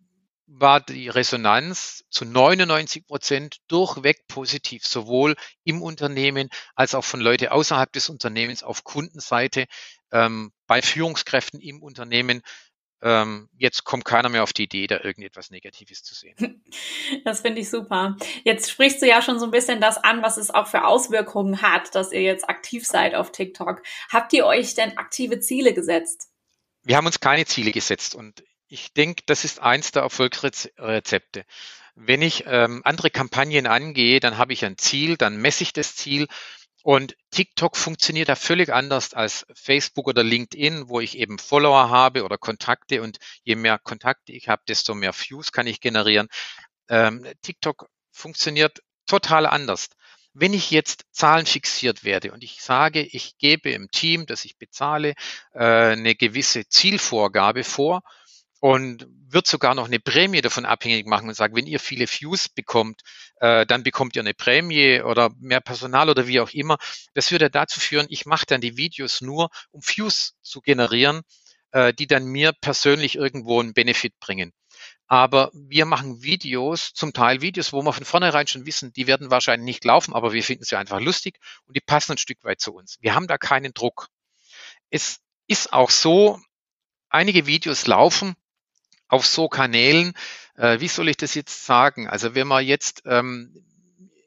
war 0.51 0.81
die 0.81 1.11
Resonanz 1.11 2.05
zu 2.09 2.25
99 2.25 3.07
Prozent 3.07 3.59
durchweg 3.69 4.27
positiv, 4.29 4.87
sowohl 4.87 5.37
im 5.65 5.83
Unternehmen 5.83 6.49
als 6.75 6.95
auch 6.95 7.05
von 7.05 7.21
Leuten 7.21 7.49
außerhalb 7.49 7.93
des 7.93 8.09
Unternehmens 8.09 8.63
auf 8.63 8.83
Kundenseite, 8.83 9.67
ähm, 10.11 10.53
bei 10.67 10.81
Führungskräften 10.81 11.61
im 11.61 11.83
Unternehmen 11.83 12.43
jetzt 13.01 13.85
kommt 13.85 14.05
keiner 14.05 14.29
mehr 14.29 14.43
auf 14.43 14.53
die 14.53 14.65
Idee, 14.65 14.87
da 14.89 15.01
irgendetwas 15.01 15.51
Negatives 15.51 16.03
zu 16.03 16.15
sehen. 16.15 16.65
Das 17.25 17.41
finde 17.41 17.61
ich 17.61 17.71
super. 17.71 18.17
Jetzt 18.45 18.71
sprichst 18.71 19.01
du 19.01 19.07
ja 19.07 19.23
schon 19.23 19.39
so 19.39 19.47
ein 19.47 19.51
bisschen 19.51 19.81
das 19.81 19.97
an, 19.97 20.23
was 20.23 20.37
es 20.37 20.51
auch 20.51 20.67
für 20.67 20.85
Auswirkungen 20.85 21.63
hat, 21.63 21.95
dass 21.95 22.13
ihr 22.13 22.21
jetzt 22.21 22.49
aktiv 22.49 22.87
seid 22.87 23.15
auf 23.15 23.33
TikTok. 23.33 23.83
Habt 24.13 24.33
ihr 24.35 24.45
euch 24.45 24.75
denn 24.75 24.99
aktive 24.99 25.41
Ziele 25.41 25.73
gesetzt? 25.73 26.29
Wir 26.83 26.97
haben 26.97 27.07
uns 27.07 27.21
keine 27.21 27.47
Ziele 27.47 27.73
gesetzt 27.73 28.15
und 28.15 28.45
ich 28.69 28.93
denke, 28.93 29.23
das 29.27 29.45
ist 29.45 29.61
eins 29.61 29.93
der 29.93 30.03
Erfolgsrezepte. 30.03 31.45
Wenn 31.95 32.23
ich 32.23 32.45
ähm, 32.47 32.83
andere 32.85 33.11
Kampagnen 33.11 33.67
angehe, 33.67 34.21
dann 34.21 34.39
habe 34.39 34.53
ich 34.53 34.65
ein 34.65 34.77
Ziel, 34.77 35.17
dann 35.17 35.39
messe 35.39 35.65
ich 35.65 35.73
das 35.73 35.97
Ziel 35.97 36.29
und 36.83 37.17
TikTok 37.31 37.77
funktioniert 37.77 38.29
da 38.29 38.37
völlig 38.37 38.73
anders 38.73 39.13
als 39.15 39.47
Facebook 39.55 40.07
oder 40.07 40.23
LinkedIn, 40.23 40.89
wo 40.89 41.01
ich 41.01 41.19
eben 41.19 41.39
Follower 41.39 41.91
habe 41.91 42.25
oder 42.25 42.39
Kontakte 42.39 43.03
und 43.03 43.19
je 43.43 43.57
mehr 43.57 43.79
Kontakte 43.79 44.33
ich 44.33 44.49
habe, 44.49 44.63
desto 44.69 44.95
mehr 44.95 45.13
Views 45.13 45.53
kann 45.53 45.67
ich 45.67 45.81
generieren. 45.81 46.29
Ähm, 46.89 47.27
TikTok 47.43 47.89
funktioniert 48.13 48.79
total 49.07 49.47
anders. 49.47 49.89
Wenn 50.35 50.53
ich 50.53 50.71
jetzt 50.71 51.05
zahlenfixiert 51.11 52.05
werde 52.05 52.33
und 52.33 52.45
ich 52.45 52.63
sage, 52.63 53.03
ich 53.03 53.39
gebe 53.39 53.71
im 53.71 53.91
Team, 53.91 54.27
das 54.27 54.45
ich 54.45 54.57
bezahle, 54.57 55.15
äh, 55.53 55.65
eine 55.65 56.15
gewisse 56.15 56.69
Zielvorgabe 56.69 57.65
vor 57.65 58.03
und 58.61 59.07
wird 59.31 59.47
sogar 59.47 59.75
noch 59.75 59.87
eine 59.87 60.01
Prämie 60.01 60.41
davon 60.41 60.65
abhängig 60.65 61.07
machen 61.07 61.29
und 61.29 61.35
sagen, 61.35 61.55
wenn 61.55 61.67
ihr 61.67 61.81
viele 61.81 62.07
Views 62.07 62.49
bekommt, 62.49 63.03
äh, 63.41 63.67
dann 63.67 63.83
bekommt 63.83 64.17
ihr 64.17 64.23
eine 64.23 64.35
Prämie 64.35 65.03
oder 65.03 65.31
mehr 65.39 65.61
Personal 65.61 66.09
oder 66.09 66.27
wie 66.27 66.41
auch 66.41 66.51
immer. 66.51 66.79
Das 67.15 67.31
würde 67.31 67.51
dazu 67.51 67.79
führen, 67.79 68.07
ich 68.09 68.27
mache 68.27 68.47
dann 68.47 68.61
die 68.61 68.77
Videos 68.77 69.21
nur, 69.21 69.51
um 69.71 69.81
Views 69.83 70.35
zu 70.43 70.61
generieren, 70.61 71.23
äh, 71.73 71.93
die 71.93 72.07
dann 72.07 72.25
mir 72.25 72.53
persönlich 72.53 73.17
irgendwo 73.17 73.61
einen 73.61 73.75
Benefit 73.75 74.19
bringen. 74.19 74.53
Aber 75.07 75.51
wir 75.55 75.87
machen 75.87 76.23
Videos, 76.23 76.93
zum 76.93 77.13
Teil 77.13 77.41
Videos, 77.41 77.73
wo 77.73 77.83
wir 77.83 77.93
von 77.93 78.05
vornherein 78.05 78.47
schon 78.47 78.67
wissen, 78.67 78.93
die 78.93 79.07
werden 79.07 79.31
wahrscheinlich 79.31 79.65
nicht 79.65 79.85
laufen, 79.85 80.15
aber 80.15 80.33
wir 80.33 80.43
finden 80.43 80.65
sie 80.65 80.77
einfach 80.77 81.01
lustig 81.01 81.39
und 81.65 81.77
die 81.77 81.81
passen 81.81 82.13
ein 82.13 82.19
Stück 82.19 82.45
weit 82.45 82.61
zu 82.61 82.75
uns. 82.75 82.99
Wir 83.01 83.15
haben 83.15 83.27
da 83.27 83.39
keinen 83.39 83.73
Druck. 83.73 84.09
Es 84.91 85.21
ist 85.47 85.73
auch 85.73 85.91
so, 85.91 86.39
einige 87.09 87.47
Videos 87.47 87.87
laufen, 87.87 88.37
auf 89.09 89.27
so 89.27 89.49
Kanälen, 89.49 90.13
äh, 90.57 90.81
wie 90.81 90.89
soll 90.89 91.09
ich 91.09 91.17
das 91.17 91.35
jetzt 91.35 91.65
sagen? 91.65 92.09
Also 92.09 92.35
wenn 92.35 92.47
man 92.47 92.65
jetzt 92.65 93.03
ähm, 93.07 93.65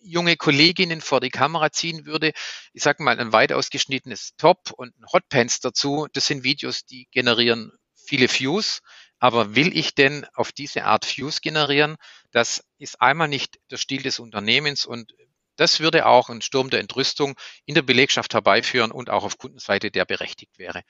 junge 0.03 0.35
Kolleginnen 0.35 1.01
vor 1.01 1.21
die 1.21 1.29
Kamera 1.29 1.71
ziehen 1.71 2.05
würde, 2.05 2.31
ich 2.73 2.83
sage 2.83 3.03
mal 3.03 3.19
ein 3.19 3.31
weit 3.31 3.53
ausgeschnittenes 3.53 4.35
Top 4.37 4.71
und 4.75 4.97
ein 4.97 5.05
Hotpants 5.11 5.59
dazu, 5.59 6.07
das 6.13 6.25
sind 6.25 6.43
Videos, 6.43 6.85
die 6.85 7.07
generieren 7.11 7.71
viele 7.95 8.27
Views. 8.27 8.81
Aber 9.19 9.55
will 9.55 9.77
ich 9.77 9.93
denn 9.93 10.25
auf 10.33 10.51
diese 10.51 10.85
Art 10.85 11.05
Views 11.05 11.41
generieren? 11.41 11.97
Das 12.31 12.63
ist 12.79 12.99
einmal 13.01 13.27
nicht 13.27 13.59
der 13.69 13.77
Stil 13.77 14.01
des 14.01 14.17
Unternehmens 14.17 14.85
und 14.85 15.13
das 15.57 15.79
würde 15.79 16.07
auch 16.07 16.29
einen 16.29 16.41
Sturm 16.41 16.71
der 16.71 16.79
Entrüstung 16.79 17.35
in 17.65 17.75
der 17.75 17.83
Belegschaft 17.83 18.33
herbeiführen 18.33 18.91
und 18.91 19.11
auch 19.11 19.23
auf 19.23 19.37
Kundenseite, 19.37 19.91
der 19.91 20.05
berechtigt 20.05 20.57
wäre. 20.57 20.81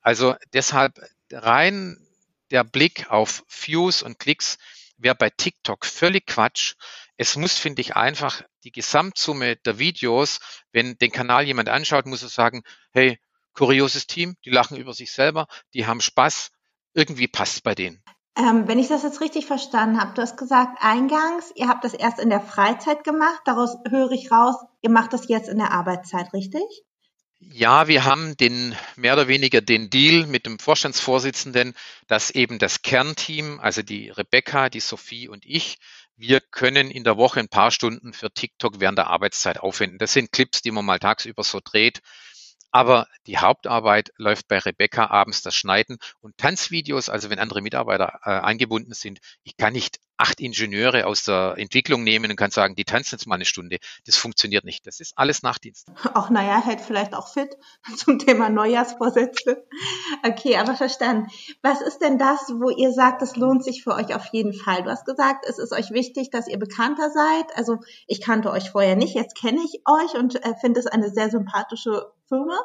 Also 0.00 0.36
deshalb 0.52 1.00
rein 1.32 1.96
der 2.50 2.64
Blick 2.64 3.10
auf 3.10 3.44
Views 3.48 4.02
und 4.02 4.18
Klicks 4.18 4.58
wäre 4.96 5.14
bei 5.14 5.30
TikTok 5.30 5.86
völlig 5.86 6.26
Quatsch. 6.26 6.74
Es 7.16 7.36
muss, 7.36 7.58
finde 7.58 7.80
ich, 7.80 7.96
einfach 7.96 8.42
die 8.64 8.72
Gesamtsumme 8.72 9.56
der 9.56 9.78
Videos, 9.78 10.40
wenn 10.72 10.96
den 10.98 11.10
Kanal 11.10 11.44
jemand 11.44 11.68
anschaut, 11.68 12.06
muss 12.06 12.22
er 12.22 12.28
sagen, 12.28 12.62
hey, 12.92 13.18
kurioses 13.54 14.06
Team, 14.06 14.36
die 14.44 14.50
lachen 14.50 14.76
über 14.76 14.92
sich 14.92 15.12
selber, 15.12 15.46
die 15.74 15.86
haben 15.86 16.00
Spaß, 16.00 16.50
irgendwie 16.94 17.28
passt 17.28 17.62
bei 17.62 17.74
denen. 17.74 18.02
Ähm, 18.36 18.68
wenn 18.68 18.78
ich 18.78 18.88
das 18.88 19.02
jetzt 19.02 19.20
richtig 19.20 19.46
verstanden 19.46 20.00
habe, 20.00 20.14
du 20.14 20.22
hast 20.22 20.36
gesagt 20.36 20.78
eingangs, 20.80 21.52
ihr 21.56 21.68
habt 21.68 21.84
das 21.84 21.94
erst 21.94 22.20
in 22.20 22.30
der 22.30 22.40
Freizeit 22.40 23.04
gemacht, 23.04 23.40
daraus 23.44 23.76
höre 23.88 24.12
ich 24.12 24.30
raus, 24.30 24.54
ihr 24.82 24.90
macht 24.90 25.12
das 25.12 25.28
jetzt 25.28 25.48
in 25.48 25.58
der 25.58 25.72
Arbeitszeit, 25.72 26.32
richtig? 26.32 26.62
Ja, 27.42 27.88
wir 27.88 28.04
haben 28.04 28.36
den 28.36 28.76
mehr 28.96 29.14
oder 29.14 29.26
weniger 29.26 29.62
den 29.62 29.88
Deal 29.88 30.26
mit 30.26 30.44
dem 30.44 30.58
Vorstandsvorsitzenden, 30.58 31.74
dass 32.06 32.30
eben 32.30 32.58
das 32.58 32.82
Kernteam, 32.82 33.58
also 33.60 33.80
die 33.82 34.10
Rebecca, 34.10 34.68
die 34.68 34.80
Sophie 34.80 35.26
und 35.26 35.46
ich, 35.46 35.78
wir 36.16 36.40
können 36.42 36.90
in 36.90 37.02
der 37.02 37.16
Woche 37.16 37.40
ein 37.40 37.48
paar 37.48 37.70
Stunden 37.70 38.12
für 38.12 38.30
TikTok 38.30 38.78
während 38.78 38.98
der 38.98 39.06
Arbeitszeit 39.06 39.58
aufwenden. 39.58 39.98
Das 39.98 40.12
sind 40.12 40.32
Clips, 40.32 40.60
die 40.60 40.70
man 40.70 40.84
mal 40.84 40.98
tagsüber 40.98 41.42
so 41.42 41.60
dreht. 41.64 42.02
Aber 42.72 43.08
die 43.26 43.38
Hauptarbeit 43.38 44.12
läuft 44.16 44.46
bei 44.46 44.58
Rebecca 44.58 45.06
abends 45.06 45.40
das 45.40 45.56
Schneiden 45.56 45.96
und 46.20 46.36
Tanzvideos, 46.36 47.08
also 47.08 47.30
wenn 47.30 47.38
andere 47.38 47.62
Mitarbeiter 47.62 48.20
äh, 48.22 48.30
eingebunden 48.30 48.92
sind. 48.92 49.18
Ich 49.44 49.56
kann 49.56 49.72
nicht 49.72 49.98
acht 50.20 50.40
Ingenieure 50.40 51.06
aus 51.06 51.24
der 51.24 51.54
Entwicklung 51.56 52.04
nehmen 52.04 52.30
und 52.30 52.36
kann 52.36 52.50
sagen, 52.50 52.74
die 52.74 52.84
tanzen 52.84 53.16
jetzt 53.16 53.26
mal 53.26 53.36
eine 53.36 53.44
Stunde. 53.44 53.78
Das 54.06 54.16
funktioniert 54.16 54.64
nicht. 54.64 54.86
Das 54.86 55.00
ist 55.00 55.16
alles 55.16 55.42
Nachtdienst. 55.42 55.88
Auch 56.14 56.30
naja, 56.30 56.62
hält 56.62 56.80
vielleicht 56.80 57.14
auch 57.14 57.28
fit 57.28 57.56
zum 57.96 58.18
Thema 58.18 58.50
Neujahrsvorsätze. 58.50 59.64
Okay, 60.22 60.56
aber 60.56 60.74
verstanden. 60.74 61.28
Was 61.62 61.80
ist 61.80 61.98
denn 61.98 62.18
das, 62.18 62.38
wo 62.54 62.70
ihr 62.70 62.92
sagt, 62.92 63.22
es 63.22 63.36
lohnt 63.36 63.64
sich 63.64 63.82
für 63.82 63.94
euch 63.94 64.14
auf 64.14 64.26
jeden 64.32 64.52
Fall? 64.52 64.82
Du 64.82 64.90
hast 64.90 65.06
gesagt, 65.06 65.44
es 65.48 65.58
ist 65.58 65.72
euch 65.72 65.90
wichtig, 65.90 66.30
dass 66.30 66.48
ihr 66.48 66.58
bekannter 66.58 67.10
seid. 67.10 67.56
Also 67.56 67.78
ich 68.06 68.20
kannte 68.20 68.50
euch 68.50 68.70
vorher 68.70 68.96
nicht, 68.96 69.14
jetzt 69.14 69.36
kenne 69.36 69.60
ich 69.64 69.82
euch 69.86 70.20
und 70.20 70.44
äh, 70.44 70.54
finde 70.60 70.80
es 70.80 70.86
eine 70.86 71.10
sehr 71.10 71.30
sympathische 71.30 72.12
Firma. 72.30 72.58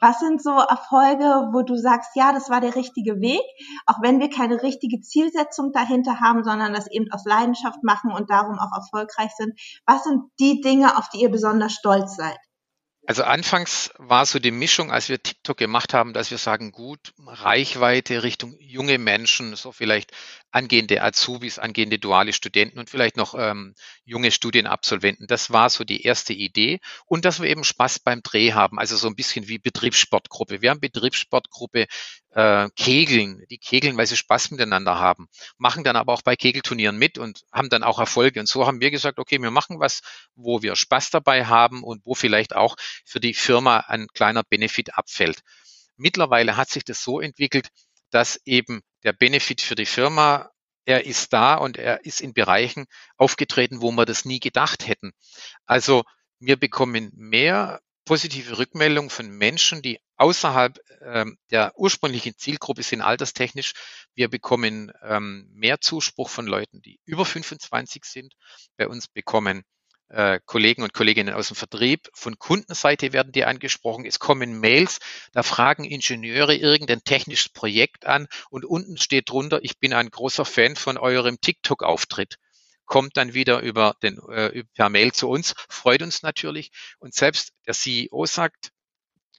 Was 0.00 0.18
sind 0.18 0.42
so 0.42 0.50
Erfolge, 0.50 1.50
wo 1.52 1.62
du 1.62 1.76
sagst, 1.76 2.16
ja, 2.16 2.32
das 2.32 2.50
war 2.50 2.60
der 2.60 2.74
richtige 2.74 3.20
Weg, 3.20 3.42
auch 3.86 4.02
wenn 4.02 4.18
wir 4.18 4.30
keine 4.30 4.62
richtige 4.62 5.00
Zielsetzung 5.00 5.72
dahinter 5.72 6.20
haben, 6.20 6.42
sondern 6.42 6.72
das 6.72 6.83
eben 6.90 7.10
aus 7.12 7.24
Leidenschaft 7.24 7.82
machen 7.82 8.12
und 8.12 8.30
darum 8.30 8.58
auch 8.58 8.72
erfolgreich 8.74 9.30
sind? 9.36 9.58
Was 9.86 10.04
sind 10.04 10.22
die 10.40 10.60
Dinge, 10.60 10.96
auf 10.96 11.08
die 11.10 11.22
ihr 11.22 11.30
besonders 11.30 11.72
stolz 11.72 12.16
seid? 12.16 12.38
Also 13.06 13.22
anfangs 13.22 13.90
war 13.98 14.24
so 14.24 14.38
die 14.38 14.50
Mischung, 14.50 14.90
als 14.90 15.10
wir 15.10 15.22
TikTok 15.22 15.58
gemacht 15.58 15.92
haben, 15.92 16.14
dass 16.14 16.30
wir 16.30 16.38
sagen, 16.38 16.72
gut, 16.72 17.12
Reichweite 17.26 18.22
Richtung 18.22 18.56
junge 18.58 18.96
Menschen, 18.96 19.56
so 19.56 19.72
vielleicht 19.72 20.12
angehende 20.50 21.02
Azubis, 21.02 21.58
angehende 21.58 21.98
duale 21.98 22.32
Studenten 22.32 22.78
und 22.78 22.88
vielleicht 22.88 23.18
noch 23.18 23.34
ähm, 23.36 23.74
junge 24.04 24.30
Studienabsolventen. 24.30 25.26
Das 25.26 25.50
war 25.50 25.68
so 25.68 25.84
die 25.84 26.02
erste 26.02 26.32
Idee. 26.32 26.80
Und 27.04 27.26
dass 27.26 27.42
wir 27.42 27.50
eben 27.50 27.64
Spaß 27.64 27.98
beim 27.98 28.22
Dreh 28.22 28.52
haben, 28.52 28.78
also 28.78 28.96
so 28.96 29.06
ein 29.08 29.16
bisschen 29.16 29.48
wie 29.48 29.58
Betriebssportgruppe. 29.58 30.62
Wir 30.62 30.70
haben 30.70 30.80
Betriebssportgruppe 30.80 31.86
äh, 32.34 32.68
Kegeln, 32.76 33.44
die 33.48 33.58
kegeln, 33.58 33.96
weil 33.96 34.06
sie 34.06 34.16
Spaß 34.16 34.50
miteinander 34.50 34.98
haben, 34.98 35.28
machen 35.56 35.84
dann 35.84 35.96
aber 35.96 36.12
auch 36.12 36.22
bei 36.22 36.36
Kegelturnieren 36.36 36.98
mit 36.98 37.16
und 37.16 37.44
haben 37.52 37.68
dann 37.68 37.84
auch 37.84 37.98
Erfolge. 37.98 38.40
Und 38.40 38.46
so 38.46 38.66
haben 38.66 38.80
wir 38.80 38.90
gesagt, 38.90 39.18
okay, 39.18 39.40
wir 39.40 39.52
machen 39.52 39.78
was, 39.78 40.02
wo 40.34 40.60
wir 40.60 40.74
Spaß 40.74 41.10
dabei 41.10 41.46
haben 41.46 41.84
und 41.84 42.04
wo 42.04 42.14
vielleicht 42.14 42.54
auch 42.56 42.76
für 43.04 43.20
die 43.20 43.34
Firma 43.34 43.78
ein 43.86 44.08
kleiner 44.08 44.42
Benefit 44.42 44.96
abfällt. 44.98 45.40
Mittlerweile 45.96 46.56
hat 46.56 46.70
sich 46.70 46.84
das 46.84 47.02
so 47.04 47.20
entwickelt, 47.20 47.68
dass 48.10 48.40
eben 48.44 48.82
der 49.04 49.12
Benefit 49.12 49.60
für 49.60 49.76
die 49.76 49.86
Firma, 49.86 50.50
er 50.86 51.06
ist 51.06 51.32
da 51.32 51.54
und 51.54 51.78
er 51.78 52.04
ist 52.04 52.20
in 52.20 52.34
Bereichen 52.34 52.86
aufgetreten, 53.16 53.80
wo 53.80 53.92
wir 53.92 54.06
das 54.06 54.24
nie 54.24 54.40
gedacht 54.40 54.88
hätten. 54.88 55.12
Also 55.66 56.02
wir 56.40 56.56
bekommen 56.56 57.10
mehr 57.14 57.80
positive 58.04 58.58
Rückmeldungen 58.58 59.10
von 59.10 59.28
Menschen, 59.30 59.82
die 59.82 59.98
außerhalb 60.16 60.78
ähm, 61.02 61.38
der 61.50 61.72
ursprünglichen 61.76 62.36
Zielgruppe 62.36 62.82
sind 62.82 63.02
alterstechnisch. 63.02 63.72
Wir 64.14 64.28
bekommen 64.28 64.92
ähm, 65.02 65.48
mehr 65.52 65.80
Zuspruch 65.80 66.28
von 66.28 66.46
Leuten, 66.46 66.82
die 66.82 67.00
über 67.04 67.24
25 67.24 68.04
sind. 68.04 68.34
Bei 68.76 68.88
uns 68.88 69.08
bekommen 69.08 69.64
äh, 70.08 70.38
Kollegen 70.44 70.82
und 70.82 70.92
Kolleginnen 70.92 71.34
aus 71.34 71.48
dem 71.48 71.56
Vertrieb. 71.56 72.08
Von 72.14 72.38
Kundenseite 72.38 73.12
werden 73.12 73.32
die 73.32 73.44
angesprochen. 73.44 74.04
Es 74.04 74.18
kommen 74.18 74.60
Mails, 74.60 74.98
da 75.32 75.42
fragen 75.42 75.84
Ingenieure 75.84 76.54
irgendein 76.54 77.02
technisches 77.04 77.48
Projekt 77.48 78.06
an 78.06 78.28
und 78.50 78.64
unten 78.64 78.96
steht 78.96 79.30
drunter, 79.30 79.60
ich 79.62 79.78
bin 79.78 79.92
ein 79.92 80.10
großer 80.10 80.44
Fan 80.44 80.76
von 80.76 80.98
eurem 80.98 81.40
TikTok-Auftritt. 81.40 82.36
Kommt 82.86 83.16
dann 83.16 83.34
wieder 83.34 83.60
über 83.60 83.96
den, 84.02 84.18
äh, 84.30 84.64
per 84.74 84.88
Mail 84.88 85.12
zu 85.12 85.28
uns, 85.28 85.54
freut 85.68 86.02
uns 86.02 86.22
natürlich. 86.22 86.70
Und 86.98 87.14
selbst 87.14 87.52
der 87.66 87.74
CEO 87.74 88.26
sagt, 88.26 88.70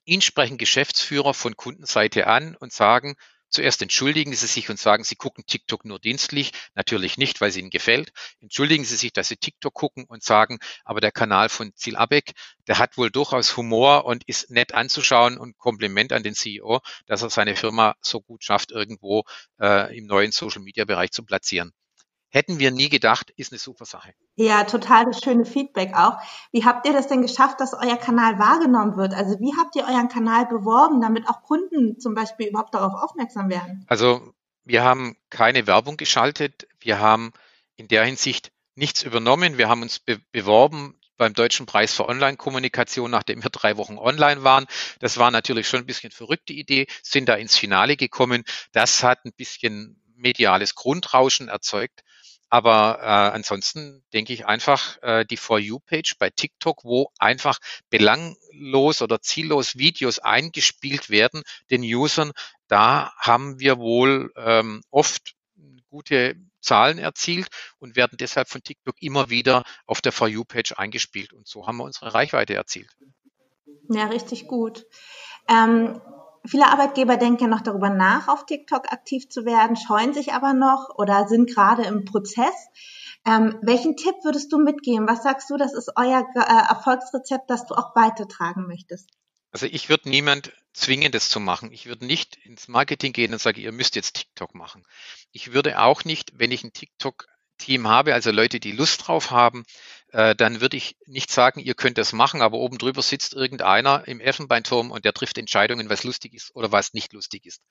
ihn 0.05 0.21
sprechen 0.21 0.58
Geschäftsführer 0.58 1.34
von 1.34 1.55
Kundenseite 1.55 2.27
an 2.27 2.55
und 2.55 2.73
sagen, 2.73 3.15
Zuerst 3.55 3.81
entschuldigen 3.81 4.34
Sie 4.34 4.47
sich 4.47 4.69
und 4.69 4.77
sagen, 4.77 5.05
Sie 5.05 5.15
gucken 5.15 5.45
TikTok 5.45 5.86
nur 5.86 5.97
dienstlich. 5.97 6.51
Natürlich 6.73 7.17
nicht, 7.17 7.39
weil 7.39 7.49
es 7.49 7.55
Ihnen 7.55 7.69
gefällt. 7.69 8.12
Entschuldigen 8.41 8.84
Sie 8.84 8.97
sich, 8.97 9.13
dass 9.13 9.29
Sie 9.29 9.38
TikTok 9.38 9.73
gucken 9.73 10.03
und 10.05 10.23
sagen, 10.23 10.60
aber 10.84 10.99
der 10.99 11.13
Kanal 11.13 11.47
von 11.47 11.73
Ziel 11.73 11.95
Abeck, 11.95 12.34
der 12.67 12.79
hat 12.79 12.97
wohl 12.97 13.12
durchaus 13.12 13.55
Humor 13.55 14.03
und 14.03 14.27
ist 14.27 14.49
nett 14.49 14.73
anzuschauen 14.73 15.38
und 15.38 15.58
Kompliment 15.58 16.12
an 16.12 16.23
den 16.23 16.36
CEO, 16.36 16.81
dass 17.05 17.21
er 17.21 17.29
seine 17.29 17.55
Firma 17.55 17.95
so 18.01 18.19
gut 18.19 18.43
schafft, 18.43 18.71
irgendwo 18.71 19.23
äh, 19.62 19.95
im 19.97 20.05
neuen 20.05 20.34
Social-Media-Bereich 20.34 21.12
zu 21.12 21.23
platzieren. 21.23 21.71
Hätten 22.36 22.60
wir 22.60 22.69
nie 22.69 22.89
gedacht, 22.89 23.32
ist 23.38 23.54
eine 23.54 23.60
super 23.60 23.86
Sache. 23.86 24.13
Ja, 24.36 24.65
total 24.65 25.06
das 25.06 25.21
schöne 25.21 25.45
Feedback 25.45 25.93
auch. 25.95 26.17
Wie 26.52 26.65
habt 26.65 26.86
ihr 26.86 26.91
das 26.91 27.08
denn 27.08 27.21
geschafft, 27.21 27.62
dass 27.62 27.74
euer 27.74 27.95
Kanal 27.95 28.38
wahrgenommen 28.38 28.98
wird? 28.98 29.13
Also 29.13 29.39
wie 29.39 29.54
habt 29.58 29.74
ihr 29.78 29.86
euren 29.86 30.10
Kanal 30.10 30.45
beworben, 30.45 31.00
damit 31.00 31.30
auch 31.30 31.43
Kunden 31.43 31.98
zum 31.98 32.13
Beispiel 32.13 32.48
überhaupt 32.48 32.74
darauf 32.74 32.91
aufmerksam 33.02 33.50
werden? 33.50 33.86
Also 33.88 34.34
wir 34.65 34.84
haben 34.84 35.15
keine 35.30 35.65
Werbung 35.65 35.95
geschaltet. 35.95 36.67
Wir 36.82 37.00
haben 37.00 37.32
in 37.78 37.88
der 37.88 38.04
Hinsicht 38.04 38.52
nichts 38.76 39.04
übernommen. 39.04 39.58
Wir 39.58 39.69
haben 39.69 39.82
uns 39.82 40.00
be 40.00 40.19
beworben 40.34 41.00
beim 41.15 41.34
Deutschen 41.34 41.65
Preis 41.65 41.93
für 41.93 42.10
Online-Kommunikation, 42.10 43.12
nachdem 43.12 43.43
wir 43.43 43.50
drei 43.50 43.78
Wochen 43.78 43.98
online 43.98 44.43
waren. 44.43 44.65
Das 45.00 45.17
war 45.17 45.32
natürlich 45.32 45.69
schon 45.69 45.80
ein 45.80 45.86
bisschen 45.86 46.12
verrückte 46.12 46.52
Idee, 46.52 46.88
sind 47.02 47.30
da 47.30 47.36
ins 47.36 47.56
Finale 47.56 47.95
gekommen. 47.95 48.43
Das 48.74 49.04
hat 49.04 49.24
ein 49.24 49.32
bisschen 49.32 50.02
mediales 50.17 50.76
Grundrauschen 50.76 51.48
erzeugt. 51.48 52.02
Aber 52.55 52.99
äh, 53.01 53.35
ansonsten 53.35 54.01
denke 54.13 54.31
ich 54.31 54.45
einfach 54.45 54.97
äh, 55.01 55.25
die 55.25 55.35
For 55.35 55.59
You-Page 55.59 56.15
bei 56.17 56.29
TikTok, 56.29 56.85
wo 56.85 57.09
einfach 57.19 57.59
belanglos 57.89 59.01
oder 59.01 59.19
ziellos 59.19 59.75
Videos 59.75 60.19
eingespielt 60.19 61.09
werden, 61.09 61.43
den 61.69 61.81
Usern, 61.81 62.31
da 62.69 63.11
haben 63.17 63.59
wir 63.59 63.77
wohl 63.77 64.31
ähm, 64.37 64.83
oft 64.89 65.35
gute 65.89 66.37
Zahlen 66.61 66.97
erzielt 66.97 67.49
und 67.79 67.97
werden 67.97 68.15
deshalb 68.17 68.47
von 68.47 68.63
TikTok 68.63 68.95
immer 69.01 69.29
wieder 69.29 69.65
auf 69.85 69.99
der 69.99 70.13
For 70.13 70.29
You-Page 70.29 70.77
eingespielt. 70.77 71.33
Und 71.33 71.49
so 71.49 71.67
haben 71.67 71.75
wir 71.75 71.83
unsere 71.83 72.13
Reichweite 72.13 72.55
erzielt. 72.55 72.95
Ja, 73.89 74.05
richtig 74.05 74.47
gut. 74.47 74.85
Ähm, 75.49 75.99
Viele 76.47 76.67
Arbeitgeber 76.67 77.17
denken 77.17 77.49
noch 77.49 77.62
darüber 77.62 77.89
nach, 77.89 78.27
auf 78.27 78.45
TikTok 78.45 78.91
aktiv 78.91 79.29
zu 79.29 79.45
werden, 79.45 79.75
scheuen 79.75 80.13
sich 80.13 80.34
aber 80.34 80.53
noch 80.53 80.89
oder 80.95 81.27
sind 81.27 81.49
gerade 81.49 81.84
im 81.84 82.05
Prozess. 82.05 82.53
Ähm, 83.25 83.58
welchen 83.62 83.97
Tipp 83.97 84.15
würdest 84.23 84.53
du 84.53 84.60
mitgeben? 84.60 85.08
Was 85.08 85.23
sagst 85.23 85.49
du, 85.49 85.58
das 85.58 85.73
ist 85.73 85.91
euer 85.95 86.25
äh, 86.36 86.69
Erfolgsrezept, 86.69 87.49
das 87.49 87.65
du 87.65 87.73
auch 87.73 87.95
weitertragen 87.95 88.67
möchtest? 88.67 89.10
Also 89.51 89.65
ich 89.65 89.89
würde 89.89 90.10
niemand 90.10 90.51
zwingen, 90.73 91.12
das 91.12 91.29
zu 91.29 91.39
machen. 91.39 91.71
Ich 91.71 91.88
würde 91.88 92.05
nicht 92.05 92.36
ins 92.45 92.67
Marketing 92.67 93.13
gehen 93.13 93.34
und 93.34 93.41
sagen, 93.41 93.62
ihr 93.62 93.71
müsst 93.71 93.95
jetzt 93.95 94.15
TikTok 94.15 94.53
machen. 94.53 94.84
Ich 95.31 95.53
würde 95.53 95.79
auch 95.79 96.03
nicht, 96.03 96.34
wenn 96.36 96.51
ich 96.51 96.63
ein 96.63 96.73
TikTok 96.73 97.27
Team 97.58 97.88
habe, 97.88 98.13
also 98.13 98.31
Leute, 98.31 98.60
die 98.60 98.73
Lust 98.73 99.08
drauf 99.08 99.31
haben, 99.31 99.63
äh, 100.15 100.34
dann 100.34 100.62
würde 100.62 100.78
ich 100.78 100.95
nicht 101.08 101.30
sagen, 101.30 101.60
ihr 101.60 101.73
könnt 101.73 101.97
das 101.97 102.13
machen, 102.13 102.41
aber 102.41 102.58
oben 102.58 102.78
drüber 102.78 103.01
sitzt 103.01 103.34
irgendeiner 103.34 104.08
im 104.08 104.21
Elfenbeinturm 104.21 104.89
und 104.89 105.04
der 105.04 105.12
trifft 105.12 105.38
Entscheidungen, 105.38 105.89
was 105.89 106.06
lustig 106.06 106.34
ist 106.34 106.56
oder 106.56 106.71
was 106.71 106.93
nicht 106.93 107.12
lustig 107.12 107.45
ist. 107.45 107.62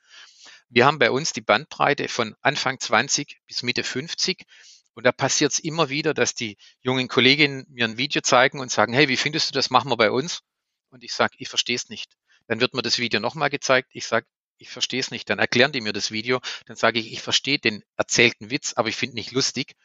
Wir 0.68 0.84
haben 0.84 0.98
bei 0.98 1.10
uns 1.10 1.32
die 1.32 1.40
Bandbreite 1.40 2.06
von 2.08 2.36
Anfang 2.42 2.78
20 2.78 3.38
bis 3.46 3.62
Mitte 3.62 3.82
50 3.82 4.44
und 4.92 5.06
da 5.06 5.12
passiert 5.12 5.52
es 5.52 5.58
immer 5.58 5.88
wieder, 5.88 6.12
dass 6.12 6.34
die 6.34 6.58
jungen 6.82 7.08
Kolleginnen 7.08 7.64
mir 7.70 7.86
ein 7.86 7.96
Video 7.96 8.20
zeigen 8.20 8.60
und 8.60 8.70
sagen, 8.70 8.92
hey, 8.92 9.08
wie 9.08 9.16
findest 9.16 9.48
du 9.48 9.54
das, 9.54 9.70
machen 9.70 9.90
wir 9.90 9.96
bei 9.96 10.10
uns? 10.10 10.42
Und 10.90 11.02
ich 11.02 11.14
sage, 11.14 11.36
ich 11.38 11.48
verstehe 11.48 11.76
es 11.76 11.88
nicht. 11.88 12.12
Dann 12.46 12.60
wird 12.60 12.74
mir 12.74 12.82
das 12.82 12.98
Video 12.98 13.20
nochmal 13.20 13.48
gezeigt. 13.48 13.88
Ich 13.92 14.06
sage, 14.06 14.26
ich 14.58 14.68
verstehe 14.68 15.00
es 15.00 15.10
nicht. 15.10 15.30
Dann 15.30 15.38
erklären 15.38 15.72
die 15.72 15.80
mir 15.80 15.94
das 15.94 16.10
Video. 16.10 16.40
Dann 16.66 16.76
sage 16.76 17.00
ich, 17.00 17.10
ich 17.10 17.22
verstehe 17.22 17.58
den 17.58 17.82
erzählten 17.96 18.50
Witz, 18.50 18.74
aber 18.76 18.90
ich 18.90 18.96
finde 18.96 19.14
nicht 19.14 19.32
lustig. 19.32 19.76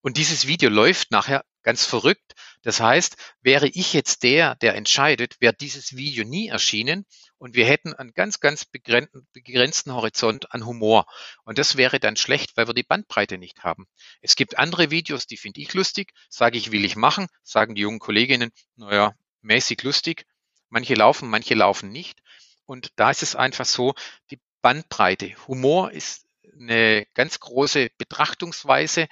Und 0.00 0.16
dieses 0.16 0.46
Video 0.46 0.70
läuft 0.70 1.10
nachher 1.10 1.44
ganz 1.62 1.84
verrückt. 1.84 2.34
Das 2.62 2.80
heißt, 2.80 3.16
wäre 3.42 3.68
ich 3.68 3.92
jetzt 3.92 4.22
der, 4.22 4.54
der 4.56 4.74
entscheidet, 4.74 5.36
wäre 5.40 5.54
dieses 5.54 5.96
Video 5.96 6.24
nie 6.24 6.48
erschienen 6.48 7.04
und 7.38 7.54
wir 7.54 7.66
hätten 7.66 7.94
einen 7.94 8.14
ganz, 8.14 8.40
ganz 8.40 8.64
begrenzten 8.64 9.92
Horizont 9.92 10.52
an 10.52 10.66
Humor. 10.66 11.06
Und 11.44 11.58
das 11.58 11.76
wäre 11.76 12.00
dann 12.00 12.16
schlecht, 12.16 12.56
weil 12.56 12.66
wir 12.66 12.74
die 12.74 12.82
Bandbreite 12.82 13.38
nicht 13.38 13.64
haben. 13.64 13.86
Es 14.20 14.34
gibt 14.34 14.58
andere 14.58 14.90
Videos, 14.90 15.26
die 15.26 15.36
finde 15.36 15.60
ich 15.60 15.74
lustig, 15.74 16.12
sage 16.28 16.58
ich, 16.58 16.72
will 16.72 16.84
ich 16.84 16.96
machen, 16.96 17.28
sagen 17.42 17.74
die 17.74 17.82
jungen 17.82 18.00
Kolleginnen, 18.00 18.50
naja, 18.76 19.14
mäßig 19.42 19.82
lustig. 19.82 20.24
Manche 20.68 20.94
laufen, 20.94 21.28
manche 21.28 21.54
laufen 21.54 21.90
nicht. 21.90 22.20
Und 22.66 22.92
da 22.96 23.10
ist 23.10 23.22
es 23.22 23.36
einfach 23.36 23.64
so, 23.64 23.94
die 24.30 24.40
Bandbreite. 24.62 25.34
Humor 25.46 25.92
ist 25.92 26.26
eine 26.52 27.06
ganz 27.14 27.40
große 27.40 27.90
Betrachtungsweise. 27.98 29.06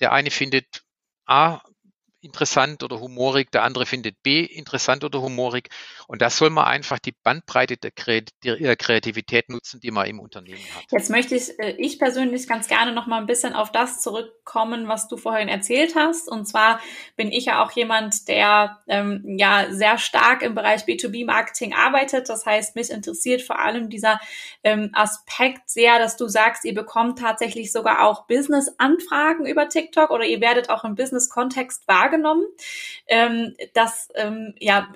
Der 0.00 0.12
eine 0.12 0.30
findet 0.30 0.82
A 1.26 1.60
interessant 2.24 2.82
oder 2.82 3.00
humorig, 3.00 3.50
der 3.52 3.62
andere 3.62 3.86
findet 3.86 4.22
B 4.22 4.40
interessant 4.44 5.04
oder 5.04 5.20
humorig. 5.20 5.68
Und 6.08 6.22
da 6.22 6.30
soll 6.30 6.50
man 6.50 6.64
einfach 6.64 6.98
die 6.98 7.12
Bandbreite 7.12 7.76
der 7.76 7.92
Kreativität 8.76 9.48
nutzen, 9.50 9.80
die 9.80 9.90
man 9.90 10.06
im 10.06 10.18
Unternehmen 10.18 10.60
hat. 10.74 10.84
Jetzt 10.90 11.10
möchte 11.10 11.36
ich, 11.36 11.58
äh, 11.60 11.76
ich 11.78 11.98
persönlich 11.98 12.48
ganz 12.48 12.66
gerne 12.68 12.92
noch 12.92 13.06
mal 13.06 13.18
ein 13.18 13.26
bisschen 13.26 13.52
auf 13.52 13.70
das 13.70 14.00
zurückkommen, 14.00 14.88
was 14.88 15.08
du 15.08 15.16
vorhin 15.16 15.48
erzählt 15.48 15.94
hast. 15.94 16.28
Und 16.28 16.46
zwar 16.46 16.80
bin 17.16 17.30
ich 17.30 17.46
ja 17.46 17.62
auch 17.62 17.72
jemand, 17.72 18.28
der 18.28 18.78
ähm, 18.88 19.36
ja 19.38 19.66
sehr 19.70 19.98
stark 19.98 20.42
im 20.42 20.54
Bereich 20.54 20.84
B2B-Marketing 20.84 21.74
arbeitet. 21.74 22.28
Das 22.28 22.46
heißt, 22.46 22.74
mich 22.74 22.90
interessiert 22.90 23.42
vor 23.42 23.58
allem 23.58 23.90
dieser 23.90 24.18
ähm, 24.62 24.90
Aspekt 24.94 25.68
sehr, 25.68 25.98
dass 25.98 26.16
du 26.16 26.28
sagst, 26.28 26.64
ihr 26.64 26.74
bekommt 26.74 27.18
tatsächlich 27.18 27.70
sogar 27.70 28.04
auch 28.04 28.26
Business-Anfragen 28.26 29.46
über 29.46 29.68
TikTok 29.68 30.10
oder 30.10 30.24
ihr 30.24 30.40
werdet 30.40 30.70
auch 30.70 30.84
im 30.84 30.94
Business-Kontext 30.94 31.86
wahrgenommen 31.86 32.13
wahrgenommen, 32.14 32.46
ähm, 33.08 33.54
dass 33.74 34.08
ähm, 34.14 34.54
ja 34.58 34.92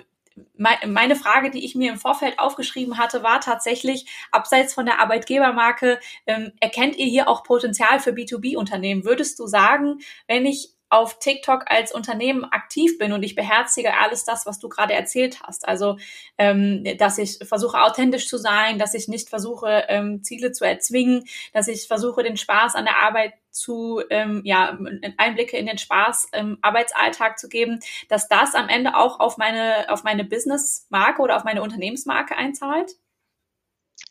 meine 0.55 1.17
Frage, 1.17 1.51
die 1.51 1.65
ich 1.65 1.75
mir 1.75 1.91
im 1.91 1.99
Vorfeld 1.99 2.39
aufgeschrieben 2.39 2.97
hatte, 2.97 3.23
war 3.23 3.41
tatsächlich, 3.41 4.05
abseits 4.31 4.73
von 4.73 4.85
der 4.85 4.99
Arbeitgebermarke, 4.99 5.99
ähm, 6.27 6.53
erkennt 6.61 6.95
ihr 6.95 7.07
hier 7.07 7.27
auch 7.27 7.43
Potenzial 7.43 7.99
für 7.99 8.11
B2B-Unternehmen? 8.11 9.03
Würdest 9.03 9.37
du 9.39 9.47
sagen, 9.47 9.99
wenn 10.27 10.45
ich 10.45 10.69
auf 10.89 11.19
TikTok 11.19 11.65
als 11.67 11.91
Unternehmen 11.91 12.43
aktiv 12.45 12.97
bin 12.97 13.13
und 13.13 13.23
ich 13.23 13.35
beherzige 13.35 13.97
alles 13.97 14.23
das, 14.23 14.45
was 14.45 14.59
du 14.59 14.69
gerade 14.69 14.93
erzählt 14.93 15.41
hast. 15.43 15.67
Also, 15.67 15.97
ähm, 16.37 16.83
dass 16.97 17.17
ich 17.17 17.37
versuche, 17.47 17.81
authentisch 17.81 18.27
zu 18.27 18.37
sein, 18.37 18.79
dass 18.79 18.93
ich 18.93 19.07
nicht 19.07 19.29
versuche, 19.29 19.85
ähm, 19.87 20.23
Ziele 20.23 20.51
zu 20.51 20.65
erzwingen, 20.65 21.25
dass 21.53 21.67
ich 21.67 21.87
versuche, 21.87 22.23
den 22.23 22.37
Spaß 22.37 22.75
an 22.75 22.85
der 22.85 23.03
Arbeit 23.03 23.33
zu, 23.51 24.01
ähm, 24.09 24.41
ja, 24.45 24.77
Einblicke 25.17 25.57
in 25.57 25.65
den 25.65 25.77
Spaß 25.77 26.29
im 26.33 26.57
Arbeitsalltag 26.61 27.39
zu 27.39 27.49
geben, 27.49 27.79
dass 28.07 28.27
das 28.27 28.55
am 28.55 28.69
Ende 28.69 28.95
auch 28.95 29.19
auf 29.19 29.37
meine, 29.37 29.87
auf 29.89 30.03
meine 30.03 30.23
Businessmarke 30.23 31.21
oder 31.21 31.35
auf 31.35 31.43
meine 31.43 31.61
Unternehmensmarke 31.61 32.35
einzahlt? 32.35 32.95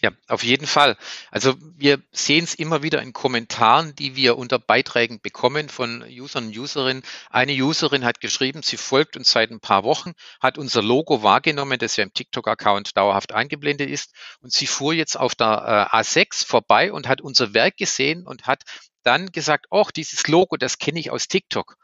Ja, 0.00 0.12
auf 0.28 0.44
jeden 0.44 0.68
Fall. 0.68 0.96
Also 1.32 1.56
wir 1.76 2.00
sehen 2.12 2.44
es 2.44 2.54
immer 2.54 2.84
wieder 2.84 3.02
in 3.02 3.12
Kommentaren, 3.12 3.96
die 3.96 4.14
wir 4.14 4.38
unter 4.38 4.60
Beiträgen 4.60 5.20
bekommen 5.20 5.68
von 5.68 6.04
Usern 6.08 6.46
und 6.46 6.56
Userinnen. 6.56 7.02
Eine 7.30 7.52
Userin 7.52 8.04
hat 8.04 8.20
geschrieben, 8.20 8.62
sie 8.62 8.76
folgt 8.76 9.16
uns 9.16 9.32
seit 9.32 9.50
ein 9.50 9.58
paar 9.58 9.82
Wochen, 9.82 10.12
hat 10.40 10.56
unser 10.56 10.82
Logo 10.82 11.24
wahrgenommen, 11.24 11.80
das 11.80 11.96
ja 11.96 12.04
im 12.04 12.12
TikTok-Account 12.12 12.96
dauerhaft 12.96 13.32
eingeblendet 13.32 13.90
ist. 13.90 14.14
Und 14.40 14.52
sie 14.52 14.68
fuhr 14.68 14.94
jetzt 14.94 15.16
auf 15.18 15.34
der 15.34 15.88
äh, 15.92 15.96
A6 15.96 16.46
vorbei 16.46 16.92
und 16.92 17.08
hat 17.08 17.20
unser 17.20 17.52
Werk 17.52 17.76
gesehen 17.76 18.24
und 18.24 18.46
hat 18.46 18.62
dann 19.02 19.32
gesagt, 19.32 19.66
oh, 19.70 19.86
dieses 19.96 20.28
Logo, 20.28 20.56
das 20.56 20.78
kenne 20.78 21.00
ich 21.00 21.10
aus 21.10 21.26
TikTok. 21.26 21.76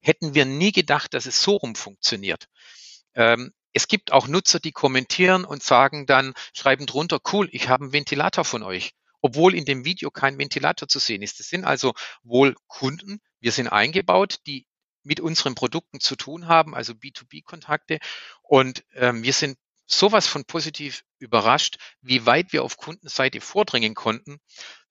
Hätten 0.00 0.34
wir 0.34 0.44
nie 0.44 0.72
gedacht, 0.72 1.14
dass 1.14 1.26
es 1.26 1.40
so 1.40 1.56
rum 1.56 1.76
funktioniert. 1.76 2.46
Ähm, 3.14 3.52
es 3.72 3.88
gibt 3.88 4.12
auch 4.12 4.26
Nutzer, 4.26 4.60
die 4.60 4.72
kommentieren 4.72 5.44
und 5.44 5.62
sagen 5.62 6.06
dann, 6.06 6.34
schreiben 6.54 6.86
drunter, 6.86 7.20
cool, 7.32 7.48
ich 7.52 7.68
habe 7.68 7.84
einen 7.84 7.92
Ventilator 7.92 8.44
von 8.44 8.62
euch, 8.62 8.92
obwohl 9.20 9.54
in 9.54 9.64
dem 9.64 9.84
Video 9.84 10.10
kein 10.10 10.38
Ventilator 10.38 10.88
zu 10.88 10.98
sehen 10.98 11.22
ist. 11.22 11.40
Das 11.40 11.48
sind 11.48 11.64
also 11.64 11.94
wohl 12.22 12.56
Kunden, 12.66 13.20
wir 13.40 13.52
sind 13.52 13.68
eingebaut, 13.68 14.40
die 14.46 14.66
mit 15.02 15.20
unseren 15.20 15.54
Produkten 15.54 16.00
zu 16.00 16.16
tun 16.16 16.46
haben, 16.46 16.74
also 16.74 16.92
B2B-Kontakte. 16.92 17.98
Und 18.42 18.84
ähm, 18.94 19.22
wir 19.22 19.32
sind 19.32 19.56
sowas 19.86 20.26
von 20.26 20.44
positiv 20.44 21.04
überrascht, 21.18 21.78
wie 22.00 22.26
weit 22.26 22.52
wir 22.52 22.62
auf 22.62 22.76
Kundenseite 22.76 23.40
vordringen 23.40 23.94
konnten. 23.94 24.40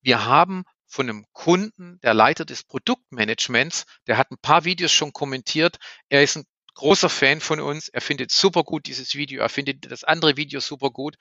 Wir 0.02 0.26
haben 0.26 0.64
von 0.88 1.08
einem 1.08 1.26
Kunden, 1.32 2.00
der 2.02 2.14
Leiter 2.14 2.46
des 2.46 2.64
Produktmanagements, 2.64 3.86
der 4.08 4.18
hat 4.18 4.32
ein 4.32 4.40
paar 4.42 4.66
Videos 4.66 4.92
schon 4.92 5.14
kommentiert. 5.14 5.78
Er 6.10 6.24
ist 6.24 6.38
ein 6.38 6.46
großer 6.76 7.10
Fan 7.10 7.42
von 7.42 7.60
uns. 7.60 7.90
Er 7.90 8.02
findet 8.02 8.32
super 8.32 8.64
gut 8.64 8.88
dieses 8.88 9.16
Video. 9.16 9.42
Er 9.42 9.50
findet 9.50 9.92
das 9.92 10.04
andere 10.04 10.38
Video 10.38 10.60
super 10.60 10.92
gut. 10.92 11.16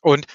Und 0.00 0.26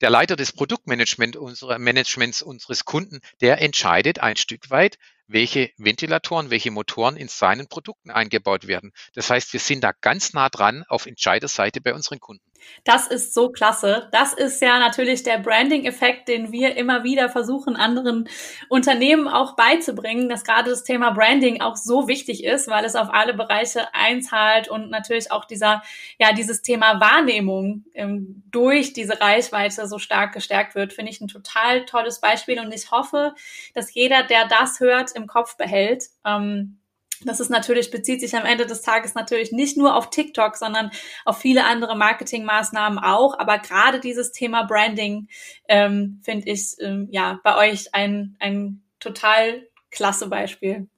der 0.00 0.10
Leiter 0.10 0.36
des 0.36 0.52
Produktmanagements 0.52 1.38
unserer 1.38 1.78
Managements 1.78 2.42
unseres 2.42 2.84
Kunden, 2.84 3.20
der 3.40 3.62
entscheidet 3.62 4.18
ein 4.18 4.36
Stück 4.36 4.68
weit, 4.70 4.98
welche 5.26 5.70
Ventilatoren, 5.78 6.50
welche 6.50 6.70
Motoren 6.70 7.16
in 7.16 7.28
seinen 7.28 7.68
Produkten 7.68 8.10
eingebaut 8.10 8.66
werden. 8.66 8.92
Das 9.14 9.30
heißt, 9.30 9.52
wir 9.52 9.60
sind 9.60 9.82
da 9.82 9.92
ganz 9.92 10.32
nah 10.32 10.48
dran 10.48 10.84
auf 10.88 11.06
Entscheiderseite 11.06 11.80
bei 11.80 11.94
unseren 11.94 12.20
Kunden. 12.20 12.44
Das 12.84 13.06
ist 13.06 13.32
so 13.32 13.50
klasse. 13.50 14.08
Das 14.12 14.34
ist 14.34 14.60
ja 14.60 14.78
natürlich 14.78 15.22
der 15.22 15.38
Branding-Effekt, 15.38 16.28
den 16.28 16.52
wir 16.52 16.76
immer 16.76 17.02
wieder 17.02 17.28
versuchen, 17.28 17.76
anderen 17.76 18.28
Unternehmen 18.68 19.26
auch 19.26 19.56
beizubringen, 19.56 20.28
dass 20.28 20.44
gerade 20.44 20.70
das 20.70 20.84
Thema 20.84 21.10
Branding 21.12 21.60
auch 21.60 21.76
so 21.76 22.08
wichtig 22.08 22.44
ist, 22.44 22.68
weil 22.68 22.84
es 22.84 22.94
auf 22.94 23.08
alle 23.12 23.34
Bereiche 23.34 23.94
einzahlt 23.94 24.68
und 24.68 24.90
natürlich 24.90 25.32
auch 25.32 25.46
dieser, 25.46 25.82
ja, 26.18 26.32
dieses 26.32 26.62
Thema 26.62 27.00
Wahrnehmung 27.00 27.84
ähm, 27.94 28.42
durch 28.50 28.92
diese 28.92 29.20
Reichweite 29.20 29.88
so 29.88 29.98
stark 29.98 30.32
gestärkt 30.32 30.74
wird, 30.74 30.92
finde 30.92 31.10
ich 31.10 31.20
ein 31.20 31.28
total 31.28 31.86
tolles 31.86 32.20
Beispiel 32.20 32.60
und 32.60 32.72
ich 32.72 32.90
hoffe, 32.90 33.34
dass 33.74 33.94
jeder, 33.94 34.24
der 34.24 34.46
das 34.46 34.80
hört, 34.80 35.12
im 35.12 35.26
Kopf 35.26 35.56
behält. 35.56 36.04
Ähm, 36.24 36.78
das 37.24 37.40
ist 37.40 37.50
natürlich, 37.50 37.90
bezieht 37.90 38.20
sich 38.20 38.36
am 38.36 38.44
Ende 38.44 38.66
des 38.66 38.82
Tages 38.82 39.14
natürlich 39.14 39.52
nicht 39.52 39.76
nur 39.76 39.96
auf 39.96 40.10
TikTok, 40.10 40.56
sondern 40.56 40.90
auf 41.24 41.38
viele 41.38 41.64
andere 41.64 41.96
Marketingmaßnahmen 41.96 42.98
auch. 42.98 43.38
Aber 43.38 43.58
gerade 43.58 44.00
dieses 44.00 44.32
Thema 44.32 44.64
Branding 44.64 45.28
ähm, 45.68 46.20
finde 46.24 46.50
ich 46.50 46.76
ähm, 46.80 47.08
ja 47.10 47.40
bei 47.42 47.70
euch 47.70 47.94
ein, 47.94 48.36
ein 48.40 48.82
total 49.00 49.66
klasse 49.90 50.28
Beispiel. 50.28 50.88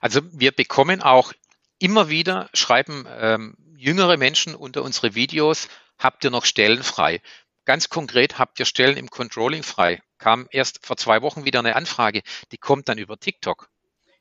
Also 0.00 0.20
wir 0.32 0.52
bekommen 0.52 1.02
auch 1.02 1.32
immer 1.78 2.08
wieder, 2.08 2.48
schreiben 2.54 3.06
ähm, 3.08 3.56
jüngere 3.76 4.16
Menschen 4.16 4.54
unter 4.54 4.82
unsere 4.82 5.14
Videos, 5.14 5.68
habt 5.98 6.24
ihr 6.24 6.30
noch 6.30 6.44
Stellen 6.44 6.82
frei? 6.82 7.20
Ganz 7.64 7.88
konkret, 7.88 8.38
habt 8.38 8.58
ihr 8.58 8.66
Stellen 8.66 8.96
im 8.96 9.10
Controlling 9.10 9.62
frei? 9.62 10.02
Kam 10.18 10.48
erst 10.50 10.84
vor 10.84 10.96
zwei 10.96 11.22
Wochen 11.22 11.44
wieder 11.44 11.60
eine 11.60 11.76
Anfrage, 11.76 12.22
die 12.52 12.58
kommt 12.58 12.88
dann 12.88 12.98
über 12.98 13.18
TikTok. 13.18 13.70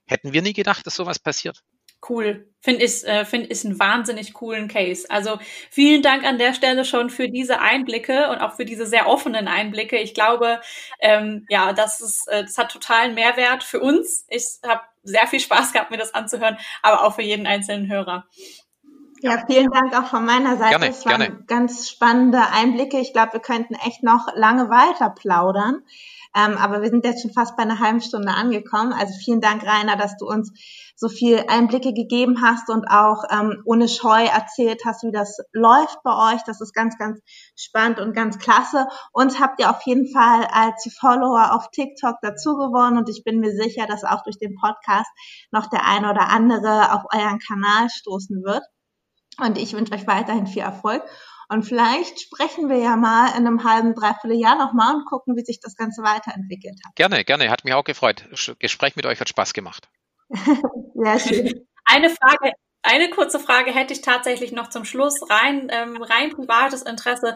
Hätten 0.10 0.34
wir 0.34 0.41
nie 0.41 0.54
gedacht, 0.54 0.86
dass 0.86 0.95
sowas 0.95 1.19
passiert. 1.19 1.63
Cool. 2.08 2.48
Finde 2.62 2.86
ich, 2.86 3.06
äh, 3.06 3.26
finde 3.26 3.48
ich 3.48 3.63
einen 3.65 3.78
wahnsinnig 3.78 4.34
coolen 4.34 4.67
Case. 4.67 5.06
Also 5.10 5.38
vielen 5.69 6.02
Dank 6.02 6.24
an 6.24 6.38
der 6.38 6.54
Stelle 6.54 6.86
schon 6.86 7.10
für 7.10 7.30
diese 7.30 7.60
Einblicke 7.60 8.30
und 8.30 8.39
auch 8.39 8.56
für 8.56 8.65
diese 8.65 8.86
sehr 8.86 9.08
offenen 9.08 9.48
Einblicke. 9.48 9.98
Ich 9.98 10.13
glaube, 10.13 10.62
ähm, 11.00 11.45
ja, 11.50 11.74
das 11.74 12.00
ist, 12.00 12.28
äh, 12.30 12.43
das 12.43 12.58
hat 12.58 12.72
totalen 12.72 13.15
Mehrwert 13.15 13.63
für 13.63 13.82
uns. 13.82 14.26
Ich 14.30 14.45
habe 14.65 14.82
sehr 15.04 15.28
viel 15.28 15.39
Spaß 15.39 15.74
gehabt, 15.74 15.91
mir 15.91 15.98
das 15.98 16.13
anzuhören, 16.13 16.58
aber 16.82 17.06
auch 17.06 17.15
für 17.15 17.22
jeden 17.22 17.45
einzelnen 17.45 17.91
Hörer. 17.91 18.26
Ja, 19.22 19.43
vielen 19.45 19.69
Dank 19.69 19.93
auch 19.98 20.08
von 20.08 20.26
meiner 20.26 20.58
Seite. 20.58 20.80
Gerne, 20.80 20.89
es 20.89 21.06
waren 21.06 21.19
gerne. 21.19 21.43
ganz 21.45 21.89
spannende 21.89 22.41
Einblicke. 22.52 23.00
Ich 23.00 23.12
glaube, 23.12 23.34
wir 23.34 23.39
könnten 23.41 23.76
echt 23.76 24.02
noch 24.02 24.28
lange 24.36 24.69
weiter 24.69 25.10
plaudern. 25.10 25.84
Ähm, 26.36 26.58
aber 26.58 26.82
wir 26.82 26.89
sind 26.89 27.06
jetzt 27.06 27.22
schon 27.22 27.34
fast 27.34 27.58
bei 27.58 27.63
einer 27.63 27.80
halben 27.80 28.02
Stunde 28.02 28.32
angekommen. 28.32 28.94
Also 28.94 29.13
vielen 29.13 29.42
Dank, 29.42 29.63
Rainer, 29.63 29.96
dass 29.96 30.15
du 30.18 30.28
uns 30.28 30.52
so 30.96 31.10
viel 31.10 31.44
Einblicke 31.48 31.94
gegeben 31.94 32.42
hast 32.44 32.70
und 32.70 32.86
auch 32.88 33.24
ähm, 33.32 33.62
ohne 33.65 33.88
Scheu 33.88 34.26
erzählt 34.26 34.82
hast, 34.86 35.04
wie 35.04 35.12
das 35.12 35.38
läuft 35.54 36.04
bei 36.04 36.34
euch. 36.34 36.44
Das 36.44 36.62
ist 36.62 36.74
ganz, 36.74 36.98
ganz 36.98 37.20
spannend 37.56 38.00
und 38.00 38.13
ganz 38.13 38.38
klasse. 38.38 38.88
Uns 39.12 39.39
habt 39.39 39.60
ihr 39.60 39.70
auf 39.70 39.82
jeden 39.86 40.12
Fall 40.12 40.46
als 40.52 40.88
Follower 41.00 41.54
auf 41.54 41.72
TikTok 41.72 42.18
dazu 42.22 42.56
gewonnen 42.56 42.98
und 42.98 43.10
ich 43.10 43.24
bin 43.24 43.39
mir 43.39 43.52
sicher, 43.52 43.88
dass 43.88 44.04
auch 44.04 44.24
durch 44.24 44.38
den 44.38 44.56
Podcast 44.56 45.10
noch 45.52 45.68
der 45.68 45.86
eine 45.88 46.12
oder 46.12 46.30
andere 46.30 46.94
auf 46.94 47.04
euren 47.13 47.39
Kanal 47.39 47.89
stoßen 47.89 48.44
wird. 48.44 48.63
Und 49.41 49.58
ich 49.58 49.73
wünsche 49.73 49.93
euch 49.93 50.08
weiterhin 50.08 50.47
viel 50.47 50.62
Erfolg. 50.62 51.04
Und 51.52 51.63
vielleicht 51.63 52.21
sprechen 52.21 52.69
wir 52.69 52.78
ja 52.78 52.95
mal 52.95 53.30
in 53.30 53.47
einem 53.47 53.63
halben, 53.63 53.95
dreiviertel 53.95 54.39
Jahr 54.39 54.56
nochmal 54.56 54.95
und 54.95 55.06
gucken, 55.06 55.36
wie 55.36 55.43
sich 55.43 55.60
das 55.60 55.75
Ganze 55.75 56.04
weiterentwickelt 56.04 56.80
hat. 56.86 56.95
Gerne, 56.95 57.25
gerne. 57.25 57.49
Hat 57.49 57.65
mich 57.65 57.73
auch 57.73 57.84
gefreut. 57.84 58.25
Gespräch 58.60 58.95
mit 58.95 59.08
euch 59.08 59.19
hat 59.19 59.30
Spaß 59.30 59.54
gemacht. 59.54 59.89
Sehr 60.30 61.19
schön. 61.19 61.67
Eine 61.86 62.12
Frage, 62.12 62.54
eine 62.84 63.10
kurze 63.10 63.39
Frage 63.39 63.71
hätte 63.71 63.93
ich 63.93 64.02
tatsächlich 64.02 64.52
noch 64.52 64.69
zum 64.69 64.86
Schluss. 64.86 65.19
Rein, 65.30 65.69
ähm, 65.71 66.02
rein 66.02 66.30
privates 66.30 66.84
Interesse. 66.84 67.36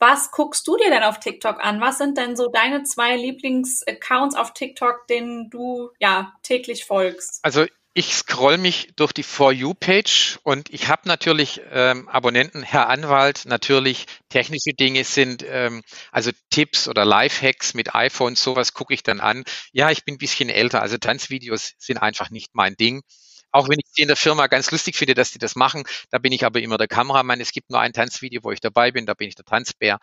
Was 0.00 0.32
guckst 0.32 0.66
du 0.66 0.76
dir 0.76 0.90
denn 0.90 1.04
auf 1.04 1.20
TikTok 1.20 1.64
an? 1.64 1.80
Was 1.80 1.98
sind 1.98 2.18
denn 2.18 2.36
so 2.36 2.48
deine 2.48 2.82
zwei 2.82 3.16
Lieblingsaccounts 3.16 4.34
auf 4.34 4.52
TikTok, 4.52 5.06
denen 5.06 5.50
du 5.50 5.90
ja 6.00 6.32
täglich 6.42 6.84
folgst? 6.84 7.38
Also 7.42 7.64
Ich 7.94 8.14
scroll 8.14 8.56
mich 8.56 8.88
durch 8.96 9.12
die 9.12 9.22
For 9.22 9.52
You-Page 9.52 10.38
und 10.44 10.70
ich 10.70 10.88
habe 10.88 11.06
natürlich 11.06 11.60
ähm, 11.70 12.08
Abonnenten, 12.08 12.62
Herr 12.62 12.88
Anwalt, 12.88 13.42
natürlich 13.44 14.06
technische 14.30 14.72
Dinge 14.72 15.04
sind, 15.04 15.44
ähm, 15.46 15.82
also 16.10 16.30
Tipps 16.48 16.88
oder 16.88 17.04
Lifehacks 17.04 17.74
mit 17.74 17.94
iPhone, 17.94 18.34
sowas 18.34 18.72
gucke 18.72 18.94
ich 18.94 19.02
dann 19.02 19.20
an. 19.20 19.44
Ja, 19.72 19.90
ich 19.90 20.04
bin 20.06 20.14
ein 20.14 20.18
bisschen 20.18 20.48
älter, 20.48 20.80
also 20.80 20.96
Tanzvideos 20.96 21.74
sind 21.76 21.98
einfach 21.98 22.30
nicht 22.30 22.54
mein 22.54 22.76
Ding. 22.76 23.02
Auch 23.50 23.68
wenn 23.68 23.78
ich 23.78 23.90
sie 23.92 24.00
in 24.00 24.08
der 24.08 24.16
Firma 24.16 24.46
ganz 24.46 24.70
lustig 24.70 24.96
finde, 24.96 25.12
dass 25.12 25.32
die 25.32 25.38
das 25.38 25.54
machen, 25.54 25.84
da 26.10 26.16
bin 26.16 26.32
ich 26.32 26.46
aber 26.46 26.62
immer 26.62 26.78
der 26.78 26.88
Kameramann. 26.88 27.42
Es 27.42 27.52
gibt 27.52 27.68
nur 27.68 27.80
ein 27.80 27.92
Tanzvideo, 27.92 28.42
wo 28.42 28.52
ich 28.52 28.60
dabei 28.60 28.90
bin, 28.90 29.04
da 29.04 29.12
bin 29.12 29.28
ich 29.28 29.34
der 29.34 29.44
Tanzbär. 29.44 29.98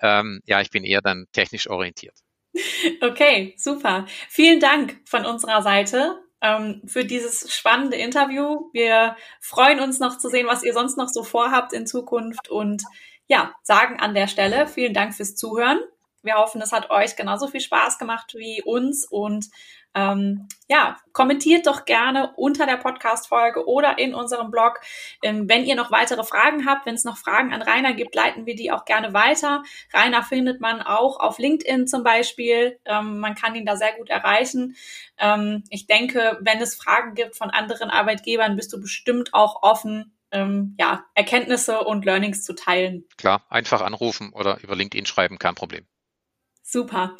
Ähm, 0.00 0.42
ja, 0.46 0.60
ich 0.60 0.70
bin 0.70 0.84
eher 0.84 1.00
dann 1.00 1.26
technisch 1.32 1.68
orientiert. 1.68 2.14
Okay, 3.00 3.54
super. 3.56 4.06
Vielen 4.28 4.60
Dank 4.60 5.00
von 5.06 5.24
unserer 5.26 5.62
Seite 5.62 6.21
ähm, 6.42 6.82
für 6.86 7.04
dieses 7.04 7.54
spannende 7.54 7.96
Interview. 7.96 8.68
Wir 8.72 9.16
freuen 9.40 9.80
uns 9.80 10.00
noch 10.00 10.18
zu 10.18 10.28
sehen, 10.28 10.46
was 10.46 10.62
ihr 10.62 10.74
sonst 10.74 10.98
noch 10.98 11.08
so 11.08 11.22
vorhabt 11.22 11.72
in 11.72 11.86
Zukunft 11.86 12.50
und 12.50 12.82
ja, 13.28 13.54
sagen 13.62 14.00
an 14.00 14.14
der 14.14 14.26
Stelle 14.26 14.66
vielen 14.66 14.92
Dank 14.92 15.14
fürs 15.14 15.36
Zuhören. 15.36 15.80
Wir 16.22 16.34
hoffen, 16.34 16.60
es 16.60 16.72
hat 16.72 16.90
euch 16.90 17.16
genauso 17.16 17.48
viel 17.48 17.60
Spaß 17.60 17.98
gemacht 17.98 18.34
wie 18.36 18.62
uns 18.62 19.06
und 19.08 19.46
ähm, 19.94 20.48
ja, 20.68 20.96
kommentiert 21.12 21.66
doch 21.66 21.84
gerne 21.84 22.32
unter 22.36 22.66
der 22.66 22.78
Podcast-Folge 22.78 23.66
oder 23.66 23.98
in 23.98 24.14
unserem 24.14 24.50
Blog. 24.50 24.80
Ähm, 25.22 25.48
wenn 25.48 25.64
ihr 25.64 25.74
noch 25.74 25.90
weitere 25.90 26.24
Fragen 26.24 26.66
habt, 26.66 26.86
wenn 26.86 26.94
es 26.94 27.04
noch 27.04 27.18
Fragen 27.18 27.52
an 27.52 27.62
Rainer 27.62 27.92
gibt, 27.92 28.14
leiten 28.14 28.46
wir 28.46 28.54
die 28.54 28.72
auch 28.72 28.84
gerne 28.84 29.12
weiter. 29.12 29.62
Rainer 29.92 30.22
findet 30.22 30.60
man 30.60 30.80
auch 30.80 31.20
auf 31.20 31.38
LinkedIn 31.38 31.86
zum 31.86 32.04
Beispiel. 32.04 32.78
Ähm, 32.84 33.18
man 33.18 33.34
kann 33.34 33.54
ihn 33.54 33.66
da 33.66 33.76
sehr 33.76 33.92
gut 33.92 34.08
erreichen. 34.08 34.76
Ähm, 35.18 35.64
ich 35.68 35.86
denke, 35.86 36.38
wenn 36.40 36.60
es 36.60 36.74
Fragen 36.74 37.14
gibt 37.14 37.36
von 37.36 37.50
anderen 37.50 37.90
Arbeitgebern, 37.90 38.56
bist 38.56 38.72
du 38.72 38.80
bestimmt 38.80 39.34
auch 39.34 39.62
offen, 39.62 40.16
ähm, 40.30 40.74
ja, 40.78 41.04
Erkenntnisse 41.14 41.80
und 41.80 42.06
Learnings 42.06 42.42
zu 42.42 42.54
teilen. 42.54 43.04
Klar, 43.18 43.44
einfach 43.50 43.82
anrufen 43.82 44.32
oder 44.32 44.58
über 44.62 44.74
LinkedIn 44.74 45.04
schreiben, 45.04 45.38
kein 45.38 45.54
Problem. 45.54 45.86
Super. 46.62 47.16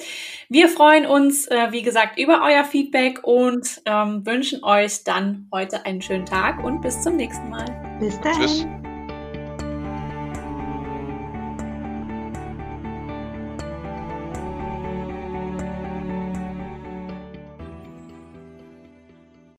Wir 0.48 0.68
freuen 0.68 1.05
uns, 1.05 1.46
äh, 1.48 1.72
wie 1.72 1.83
gesagt, 1.83 2.18
über 2.18 2.42
euer 2.44 2.64
Feedback 2.64 3.24
und 3.24 3.83
ähm, 3.85 4.24
wünschen 4.24 4.64
euch 4.64 5.05
dann 5.05 5.48
heute 5.52 5.85
einen 5.85 6.00
schönen 6.00 6.26
Tag 6.26 6.62
und 6.62 6.81
bis 6.81 7.02
zum 7.02 7.16
nächsten 7.16 7.50
Mal. 7.50 7.98
Bis 8.00 8.18
dahin. 8.20 8.40
Tschüss. 8.40 8.66